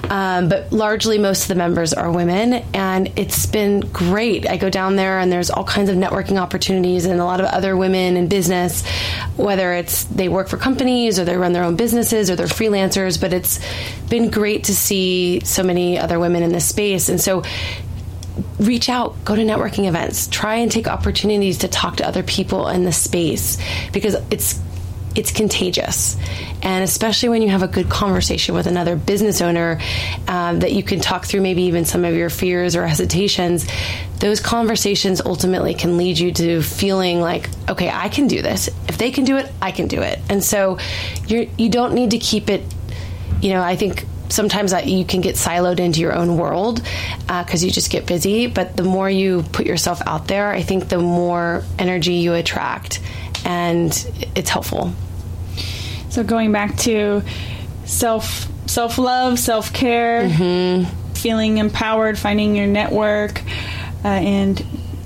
Um, 0.09 0.49
but 0.49 0.73
largely, 0.73 1.19
most 1.19 1.43
of 1.43 1.47
the 1.49 1.55
members 1.55 1.93
are 1.93 2.11
women, 2.11 2.65
and 2.73 3.11
it's 3.15 3.45
been 3.45 3.81
great. 3.81 4.49
I 4.49 4.57
go 4.57 4.71
down 4.71 4.95
there, 4.95 5.19
and 5.19 5.31
there's 5.31 5.51
all 5.51 5.63
kinds 5.63 5.91
of 5.91 5.95
networking 5.95 6.41
opportunities, 6.41 7.05
and 7.05 7.19
a 7.19 7.23
lot 7.23 7.39
of 7.39 7.45
other 7.45 7.77
women 7.77 8.17
in 8.17 8.27
business, 8.27 8.83
whether 9.35 9.73
it's 9.73 10.05
they 10.05 10.27
work 10.27 10.47
for 10.47 10.57
companies 10.57 11.19
or 11.19 11.25
they 11.25 11.37
run 11.37 11.53
their 11.53 11.63
own 11.63 11.75
businesses 11.75 12.31
or 12.31 12.35
they're 12.35 12.47
freelancers. 12.47 13.21
But 13.21 13.31
it's 13.31 13.59
been 14.09 14.31
great 14.31 14.63
to 14.63 14.75
see 14.75 15.41
so 15.41 15.61
many 15.61 15.99
other 15.99 16.19
women 16.19 16.41
in 16.41 16.51
this 16.51 16.65
space, 16.65 17.09
and 17.09 17.21
so 17.21 17.43
reach 18.59 18.89
out, 18.89 19.23
go 19.23 19.35
to 19.35 19.43
networking 19.43 19.87
events, 19.87 20.27
try 20.27 20.55
and 20.55 20.71
take 20.71 20.87
opportunities 20.87 21.59
to 21.59 21.67
talk 21.67 21.97
to 21.97 22.07
other 22.07 22.23
people 22.23 22.67
in 22.69 22.85
the 22.85 22.91
space 22.91 23.57
because 23.91 24.15
it's 24.31 24.59
it's 25.15 25.31
contagious. 25.31 26.15
And 26.61 26.83
especially 26.83 27.29
when 27.29 27.41
you 27.41 27.49
have 27.49 27.63
a 27.63 27.67
good 27.67 27.89
conversation 27.89 28.55
with 28.55 28.67
another 28.67 28.95
business 28.95 29.41
owner 29.41 29.79
um, 30.27 30.59
that 30.59 30.73
you 30.73 30.83
can 30.83 30.99
talk 30.99 31.25
through 31.25 31.41
maybe 31.41 31.63
even 31.63 31.85
some 31.85 32.05
of 32.05 32.15
your 32.15 32.29
fears 32.29 32.75
or 32.75 32.85
hesitations, 32.85 33.67
those 34.19 34.39
conversations 34.39 35.21
ultimately 35.21 35.73
can 35.73 35.97
lead 35.97 36.17
you 36.17 36.31
to 36.33 36.61
feeling 36.61 37.19
like, 37.21 37.49
okay, 37.69 37.89
I 37.89 38.09
can 38.09 38.27
do 38.27 38.41
this. 38.41 38.69
If 38.87 38.97
they 38.97 39.11
can 39.11 39.25
do 39.25 39.37
it, 39.37 39.51
I 39.61 39.71
can 39.71 39.87
do 39.87 40.01
it. 40.01 40.19
And 40.29 40.43
so 40.43 40.79
you're, 41.27 41.45
you 41.57 41.69
don't 41.69 41.93
need 41.93 42.11
to 42.11 42.19
keep 42.19 42.49
it, 42.49 42.63
you 43.41 43.51
know, 43.51 43.61
I 43.61 43.75
think 43.75 44.05
sometimes 44.29 44.71
that 44.71 44.87
you 44.87 45.05
can 45.05 45.21
get 45.21 45.35
siloed 45.35 45.79
into 45.79 45.99
your 45.99 46.13
own 46.13 46.37
world 46.37 46.81
because 47.21 47.63
uh, 47.63 47.65
you 47.65 47.71
just 47.71 47.89
get 47.89 48.05
busy. 48.05 48.47
But 48.47 48.75
the 48.75 48.83
more 48.83 49.09
you 49.09 49.43
put 49.51 49.65
yourself 49.65 50.01
out 50.05 50.27
there, 50.27 50.49
I 50.49 50.61
think 50.61 50.89
the 50.89 50.99
more 50.99 51.63
energy 51.79 52.15
you 52.15 52.33
attract, 52.33 52.99
and 53.47 53.91
it's 54.35 54.49
helpful. 54.49 54.93
So 56.09 56.23
going 56.23 56.51
back 56.51 56.77
to 56.79 57.23
self 57.85 58.47
self 58.67 58.97
love, 58.97 59.39
self 59.39 59.73
care, 59.73 60.23
mm-hmm. 60.23 61.13
feeling 61.13 61.57
empowered, 61.57 62.19
finding 62.19 62.55
your 62.55 62.67
network, 62.67 63.41
uh, 64.03 64.07
and 64.09 64.63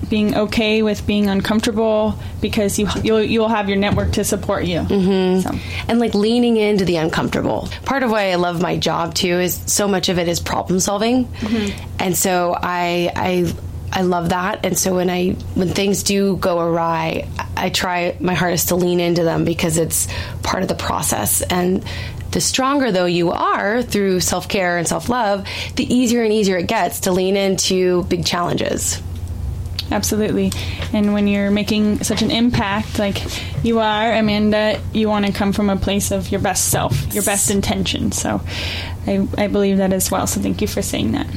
being 0.10 0.36
okay 0.36 0.82
with 0.82 1.08
being 1.08 1.30
uncomfortable 1.30 2.16
because 2.42 2.78
you 2.78 2.88
you'll, 3.02 3.22
you'll 3.22 3.48
have 3.48 3.70
your 3.70 3.78
network 3.78 4.12
to 4.12 4.26
support 4.26 4.66
you 4.66 4.80
mm-hmm. 4.80 5.40
so. 5.40 5.58
and 5.88 6.00
like 6.00 6.14
leaning 6.14 6.58
into 6.58 6.84
the 6.84 6.98
uncomfortable 6.98 7.70
part 7.86 8.04
of 8.04 8.12
why 8.12 8.30
i 8.30 8.36
love 8.36 8.62
my 8.62 8.76
job 8.76 9.14
too 9.14 9.40
is 9.40 9.62
so 9.68 9.88
much 9.88 10.10
of 10.10 10.20
it 10.20 10.28
is 10.28 10.42
problem 10.42 10.82
solving 10.82 11.24
mm-hmm. 11.26 11.94
and 11.98 12.18
so 12.18 12.54
i 12.62 13.10
i 13.16 13.54
I 13.94 14.02
love 14.04 14.30
that, 14.30 14.66
and 14.66 14.78
so 14.78 14.96
when 14.96 15.10
I 15.10 15.32
when 15.54 15.70
things 15.70 16.04
do 16.04 16.38
go 16.38 16.60
awry, 16.60 17.28
I 17.58 17.70
try 17.70 18.16
my 18.20 18.34
hardest 18.34 18.70
to 18.70 18.76
lean 18.76 19.00
into 19.00 19.24
them 19.24 19.44
because 19.44 19.78
it's 19.78 20.08
part 20.44 20.64
of 20.64 20.70
the 20.70 20.76
process. 20.76 21.42
And 21.42 21.84
the 22.32 22.40
stronger, 22.40 22.92
though, 22.92 23.06
you 23.06 23.32
are 23.32 23.84
through 23.84 24.22
self 24.22 24.48
care 24.48 24.78
and 24.78 24.88
self 24.88 25.10
love, 25.10 25.46
the 25.76 25.94
easier 25.94 26.24
and 26.24 26.32
easier 26.32 26.58
it 26.58 26.68
gets 26.68 27.02
to 27.02 27.12
lean 27.12 27.36
into 27.36 28.04
big 28.04 28.26
challenges. 28.26 29.02
Absolutely. 29.92 30.54
And 30.94 31.14
when 31.14 31.28
you're 31.28 31.52
making 31.52 32.04
such 32.04 32.22
an 32.22 32.32
impact 32.32 32.98
like 32.98 33.22
you 33.64 33.80
are, 33.80 34.14
Amanda, 34.14 34.82
you 34.94 35.10
want 35.10 35.26
to 35.26 35.34
come 35.34 35.52
from 35.52 35.70
a 35.70 35.76
place 35.76 36.12
of 36.12 36.32
your 36.32 36.40
best 36.40 36.70
self, 36.70 37.14
your 37.14 37.24
best 37.24 37.52
intention. 37.52 38.14
So 38.14 38.42
I, 39.06 39.28
I 39.38 39.48
believe 39.48 39.78
that 39.78 39.92
as 39.92 40.10
well. 40.10 40.28
So 40.28 40.40
thank 40.40 40.62
you 40.62 40.68
for 40.68 40.82
saying 40.82 41.12
that. 41.12 41.28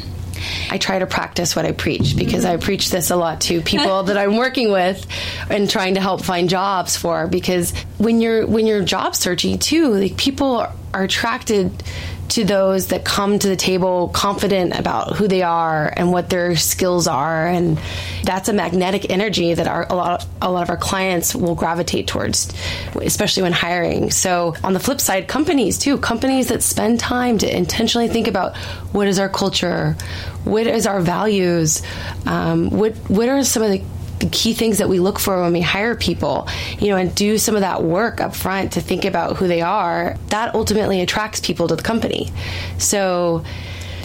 I 0.70 0.78
try 0.78 0.98
to 0.98 1.06
practice 1.06 1.54
what 1.54 1.64
I 1.64 1.72
preach 1.72 2.16
because 2.16 2.44
I 2.44 2.56
preach 2.56 2.90
this 2.90 3.10
a 3.10 3.16
lot 3.16 3.42
to 3.42 3.60
people 3.60 4.04
that 4.04 4.16
I'm 4.16 4.36
working 4.36 4.70
with 4.70 5.06
and 5.50 5.68
trying 5.68 5.94
to 5.94 6.00
help 6.00 6.22
find 6.22 6.48
jobs 6.48 6.96
for 6.96 7.26
because 7.26 7.72
when 7.98 8.20
you're 8.20 8.46
when 8.46 8.66
you're 8.66 8.82
job 8.84 9.14
searching 9.14 9.58
too, 9.58 9.94
like 9.94 10.16
people 10.16 10.66
are 10.94 11.02
attracted 11.02 11.82
to 12.30 12.44
those 12.44 12.88
that 12.88 13.04
come 13.04 13.38
to 13.38 13.48
the 13.48 13.56
table 13.56 14.08
confident 14.08 14.78
about 14.78 15.16
who 15.16 15.28
they 15.28 15.42
are 15.42 15.92
and 15.96 16.12
what 16.12 16.30
their 16.30 16.56
skills 16.56 17.06
are. 17.06 17.46
And 17.46 17.78
that's 18.24 18.48
a 18.48 18.52
magnetic 18.52 19.10
energy 19.10 19.54
that 19.54 19.66
our, 19.66 19.86
a 19.88 19.94
lot 19.94 20.22
of, 20.22 20.28
a 20.42 20.50
lot 20.50 20.62
of 20.62 20.70
our 20.70 20.76
clients 20.76 21.34
will 21.34 21.54
gravitate 21.54 22.08
towards 22.08 22.52
especially 22.94 23.42
when 23.42 23.52
hiring. 23.52 24.10
So 24.10 24.54
on 24.62 24.72
the 24.72 24.80
flip 24.80 25.00
side 25.00 25.28
companies 25.28 25.78
too 25.78 25.98
companies 25.98 26.48
that 26.48 26.62
spend 26.62 27.00
time 27.00 27.38
to 27.38 27.56
intentionally 27.56 28.08
think 28.08 28.28
about 28.28 28.56
what 28.92 29.06
is 29.06 29.18
our 29.18 29.28
culture 29.28 29.96
what 30.44 30.66
is 30.66 30.86
our 30.86 31.00
values 31.00 31.82
um, 32.26 32.70
what 32.70 32.94
what 33.08 33.28
are 33.28 33.42
some 33.44 33.62
of 33.62 33.70
the 33.70 33.82
the 34.24 34.30
key 34.30 34.54
things 34.54 34.78
that 34.78 34.88
we 34.88 35.00
look 35.00 35.18
for 35.18 35.42
when 35.42 35.52
we 35.52 35.60
hire 35.60 35.94
people, 35.94 36.48
you 36.78 36.88
know, 36.88 36.96
and 36.96 37.14
do 37.14 37.36
some 37.36 37.54
of 37.54 37.60
that 37.60 37.82
work 37.82 38.20
up 38.20 38.34
front 38.34 38.72
to 38.72 38.80
think 38.80 39.04
about 39.04 39.36
who 39.36 39.46
they 39.46 39.60
are, 39.60 40.16
that 40.28 40.54
ultimately 40.54 41.00
attracts 41.00 41.40
people 41.40 41.68
to 41.68 41.76
the 41.76 41.82
company. 41.82 42.32
So 42.78 43.44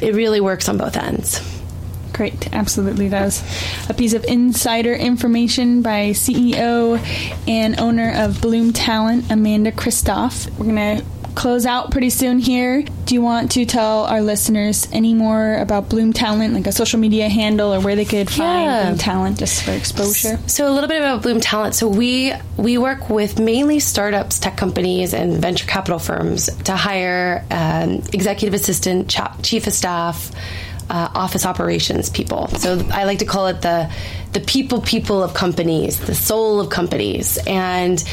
it 0.01 0.13
really 0.13 0.41
works 0.41 0.67
on 0.67 0.77
both 0.77 0.97
ends. 0.97 1.41
Great, 2.13 2.53
absolutely 2.53 3.07
does. 3.07 3.41
A 3.87 3.93
piece 3.93 4.13
of 4.13 4.25
insider 4.25 4.93
information 4.93 5.81
by 5.81 6.09
CEO 6.09 6.99
and 7.47 7.79
owner 7.79 8.11
of 8.13 8.41
Bloom 8.41 8.73
Talent, 8.73 9.31
Amanda 9.31 9.71
Kristoff. 9.71 10.49
We're 10.57 10.65
going 10.65 10.97
to 10.97 11.05
close 11.39 11.65
out 11.65 11.89
pretty 11.89 12.09
soon 12.09 12.37
here. 12.37 12.81
Do 13.05 13.15
you 13.15 13.21
want 13.21 13.51
to 13.53 13.65
tell 13.65 14.03
our 14.03 14.21
listeners 14.21 14.89
any 14.91 15.13
more 15.13 15.55
about 15.55 15.87
Bloom 15.87 16.11
Talent, 16.11 16.53
like 16.53 16.67
a 16.67 16.73
social 16.73 16.99
media 16.99 17.29
handle 17.29 17.73
or 17.73 17.79
where 17.79 17.95
they 17.95 18.03
could 18.03 18.29
find 18.29 18.65
Yeah. 18.65 18.83
Bloom 18.83 18.97
Talent 18.97 19.39
just 19.39 19.63
for 19.63 19.71
exposure? 19.71 20.37
So 20.47 20.69
a 20.69 20.73
little 20.73 20.89
bit 20.89 20.97
about 20.97 21.21
Bloom 21.21 21.39
Talent. 21.39 21.75
So 21.75 21.87
we 21.87 22.33
we 22.57 22.77
work 22.77 23.09
with 23.09 23.39
mainly 23.39 23.79
startups, 23.79 24.39
tech 24.39 24.57
companies, 24.57 25.13
and 25.13 25.41
venture 25.41 25.65
capital 25.65 25.97
firms 25.97 26.49
to 26.65 26.75
hire 26.75 27.45
um, 27.49 28.03
executive 28.11 28.53
assistant, 28.53 29.15
chief 29.41 29.65
of 29.65 29.71
staff, 29.71 30.31
uh, 30.89 31.09
office 31.15 31.45
operations 31.45 32.09
people. 32.09 32.49
So 32.49 32.85
I 32.91 33.05
like 33.05 33.19
to 33.19 33.25
call 33.25 33.47
it 33.47 33.61
the 33.61 33.89
the 34.33 34.39
people 34.39 34.81
people 34.81 35.23
of 35.23 35.33
companies, 35.33 35.99
the 35.99 36.13
soul 36.13 36.59
of 36.59 36.69
companies. 36.69 37.39
And 37.47 38.03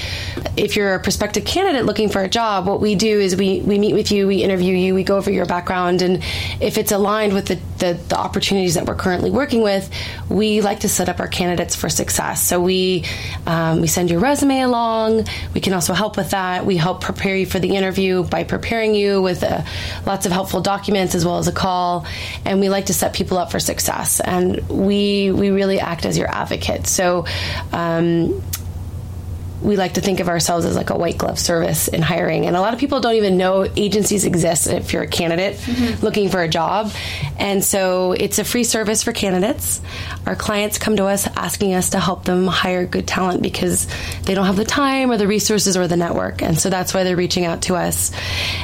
if 0.56 0.74
you're 0.74 0.94
a 0.94 1.00
prospective 1.00 1.44
candidate 1.44 1.84
looking 1.84 2.08
for 2.08 2.22
a 2.22 2.28
job, 2.28 2.66
what 2.66 2.80
we 2.80 2.94
do 2.94 3.20
is 3.20 3.36
we, 3.36 3.60
we 3.60 3.78
meet 3.78 3.92
with 3.92 4.10
you, 4.10 4.26
we 4.26 4.42
interview 4.42 4.74
you, 4.74 4.94
we 4.94 5.04
go 5.04 5.18
over 5.18 5.30
your 5.30 5.44
background, 5.44 6.00
and 6.00 6.22
if 6.60 6.78
it's 6.78 6.90
aligned 6.90 7.34
with 7.34 7.46
the, 7.46 7.58
the, 7.78 8.00
the 8.08 8.16
opportunities 8.16 8.74
that 8.74 8.86
we're 8.86 8.94
currently 8.94 9.30
working 9.30 9.62
with, 9.62 9.90
we 10.30 10.62
like 10.62 10.80
to 10.80 10.88
set 10.88 11.10
up 11.10 11.20
our 11.20 11.28
candidates 11.28 11.76
for 11.76 11.90
success. 11.90 12.42
So 12.42 12.60
we 12.60 13.04
um, 13.46 13.82
we 13.82 13.86
send 13.86 14.10
your 14.10 14.20
resume 14.20 14.62
along. 14.62 15.26
We 15.52 15.60
can 15.60 15.74
also 15.74 15.92
help 15.92 16.16
with 16.16 16.30
that. 16.30 16.64
We 16.64 16.78
help 16.78 17.02
prepare 17.02 17.36
you 17.36 17.44
for 17.44 17.58
the 17.58 17.76
interview 17.76 18.22
by 18.22 18.44
preparing 18.44 18.94
you 18.94 19.20
with 19.20 19.42
uh, 19.42 19.62
lots 20.06 20.24
of 20.24 20.32
helpful 20.32 20.62
documents 20.62 21.14
as 21.14 21.26
well 21.26 21.38
as 21.38 21.46
a 21.46 21.52
call. 21.52 22.06
And 22.46 22.60
we 22.60 22.70
like 22.70 22.86
to 22.86 22.94
set 22.94 23.12
people 23.12 23.36
up 23.36 23.50
for 23.50 23.60
success. 23.60 24.20
And 24.20 24.66
we 24.68 25.30
we 25.30 25.50
really 25.50 25.78
act 25.78 26.05
as 26.06 26.16
your 26.16 26.28
advocate. 26.28 26.86
So. 26.86 27.26
Um, 27.72 28.42
we 29.62 29.76
like 29.76 29.94
to 29.94 30.00
think 30.00 30.20
of 30.20 30.28
ourselves 30.28 30.66
as 30.66 30.76
like 30.76 30.90
a 30.90 30.96
white 30.96 31.16
glove 31.16 31.38
service 31.38 31.88
in 31.88 32.02
hiring. 32.02 32.46
And 32.46 32.56
a 32.56 32.60
lot 32.60 32.74
of 32.74 32.80
people 32.80 33.00
don't 33.00 33.14
even 33.14 33.36
know 33.36 33.66
agencies 33.76 34.24
exist 34.24 34.66
if 34.66 34.92
you're 34.92 35.02
a 35.02 35.08
candidate 35.08 35.58
looking 36.02 36.28
for 36.28 36.42
a 36.42 36.48
job. 36.48 36.92
And 37.38 37.64
so 37.64 38.12
it's 38.12 38.38
a 38.38 38.44
free 38.44 38.64
service 38.64 39.02
for 39.02 39.12
candidates. 39.12 39.80
Our 40.26 40.36
clients 40.36 40.78
come 40.78 40.96
to 40.96 41.06
us 41.06 41.26
asking 41.26 41.74
us 41.74 41.90
to 41.90 42.00
help 42.00 42.24
them 42.24 42.46
hire 42.46 42.86
good 42.86 43.06
talent 43.06 43.42
because 43.42 43.88
they 44.24 44.34
don't 44.34 44.46
have 44.46 44.56
the 44.56 44.64
time 44.64 45.10
or 45.10 45.16
the 45.16 45.26
resources 45.26 45.76
or 45.76 45.88
the 45.88 45.96
network. 45.96 46.42
And 46.42 46.58
so 46.58 46.68
that's 46.68 46.92
why 46.92 47.04
they're 47.04 47.16
reaching 47.16 47.44
out 47.44 47.62
to 47.62 47.76
us. 47.76 48.12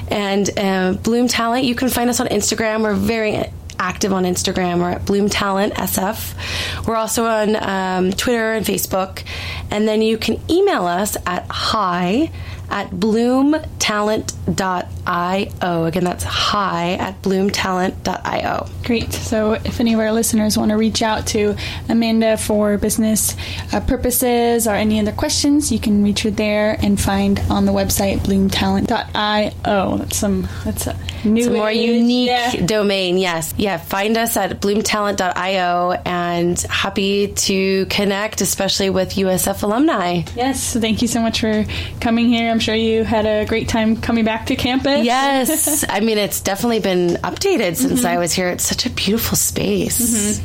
And 0.09 0.49
uh, 0.59 0.93
Bloom 0.93 1.27
Talent, 1.27 1.65
you 1.65 1.75
can 1.75 1.89
find 1.89 2.11
us 2.11 2.21
on 2.21 2.29
Instagram. 2.29 2.83
We're 2.83 2.95
very 2.95 3.45
active 3.79 4.13
on 4.13 4.25
Instagram. 4.25 4.81
We're 4.81 4.91
at 4.91 5.05
Bloom 5.07 5.29
Talent 5.29 5.75
SF. 5.75 6.87
We're 6.87 6.97
also 6.97 7.25
on 7.25 7.57
um, 7.57 8.13
Twitter 8.13 8.53
and 8.53 8.65
Facebook. 8.65 9.23
And 9.71 9.87
then 9.89 10.03
you 10.03 10.19
can 10.19 10.41
email 10.51 10.87
us 10.87 11.17
at 11.27 11.47
hi 11.51 12.31
at 12.71 12.91
bloomtalent.io. 12.91 15.85
Again, 15.85 16.05
that's 16.05 16.25
hi 16.25 16.93
at 16.95 17.21
bloomtalent.io. 17.23 18.67
Great. 18.85 19.13
So, 19.13 19.53
if 19.53 19.81
any 19.81 19.95
of 19.95 20.01
our 20.01 20.13
listeners 20.13 20.57
want 20.59 20.71
to 20.71 20.77
reach 20.77 21.03
out 21.03 21.27
to 21.29 21.57
Amanda 21.89 22.37
for 22.37 22.77
business 22.79 23.37
uh, 23.73 23.81
purposes 23.81 24.67
or 24.67 24.75
any 24.75 25.01
other 25.01 25.13
questions, 25.13 25.71
you 25.73 25.79
can 25.79 26.03
reach 26.03 26.23
her 26.23 26.31
there 26.31 26.77
and 26.83 27.01
find 27.01 27.41
on 27.51 27.67
the 27.67 27.73
website 27.73 28.19
bloomtalent.io. 28.21 29.97
That's 29.99 30.17
some. 30.17 30.49
That's 30.65 30.87
a 30.87 30.97
new, 31.25 31.39
It's 31.39 31.47
a 31.49 31.53
more 31.53 31.71
unique 31.71 32.29
Yeah. 32.29 32.67
domain, 32.67 33.19
yes. 33.19 33.55
Yeah, 33.57 33.77
find 33.79 34.17
us 34.17 34.37
at 34.37 34.61
bloomtalent.io 34.61 35.93
and 36.05 36.59
happy 36.63 37.29
to 37.29 37.87
connect, 37.87 38.41
especially 38.41 38.91
with 38.91 39.17
USF 39.17 39.63
alumni. 39.63 40.23
Yes. 40.37 40.63
So, 40.63 40.81
thank 40.81 41.03
you 41.03 41.09
so 41.09 41.21
much 41.21 41.41
for 41.41 41.65
coming 42.01 42.29
here. 42.29 42.52
I'm 42.53 42.59
sure 42.59 42.75
you 42.75 43.03
had 43.03 43.25
a 43.25 43.47
great 43.47 43.69
time 43.69 43.97
coming 43.97 44.25
back 44.25 44.47
to 44.47 44.57
campus. 44.57 45.05
Yes, 45.05 45.85
I 45.89 46.01
mean 46.01 46.19
it's 46.19 46.41
definitely 46.41 46.81
been 46.81 47.17
updated 47.23 47.77
since 47.77 48.05
I 48.05 48.19
was 48.19 48.33
here. 48.33 48.49
It's 48.51 48.65
such 48.65 48.85
a 48.87 48.91
beautiful 48.91 49.37
space. 49.37 50.41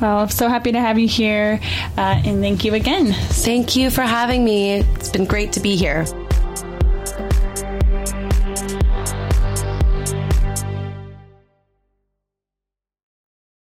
Well, 0.00 0.18
I'm 0.18 0.28
so 0.28 0.48
happy 0.48 0.72
to 0.72 0.80
have 0.80 0.98
you 0.98 1.08
here, 1.08 1.58
uh, 1.96 2.00
and 2.24 2.42
thank 2.42 2.66
you 2.66 2.74
again. 2.74 3.14
Thank 3.14 3.76
you 3.76 3.88
for 3.88 4.02
having 4.02 4.44
me. 4.44 4.80
It's 4.80 5.08
been 5.08 5.24
great 5.24 5.52
to 5.54 5.60
be 5.60 5.74
here. 5.74 6.04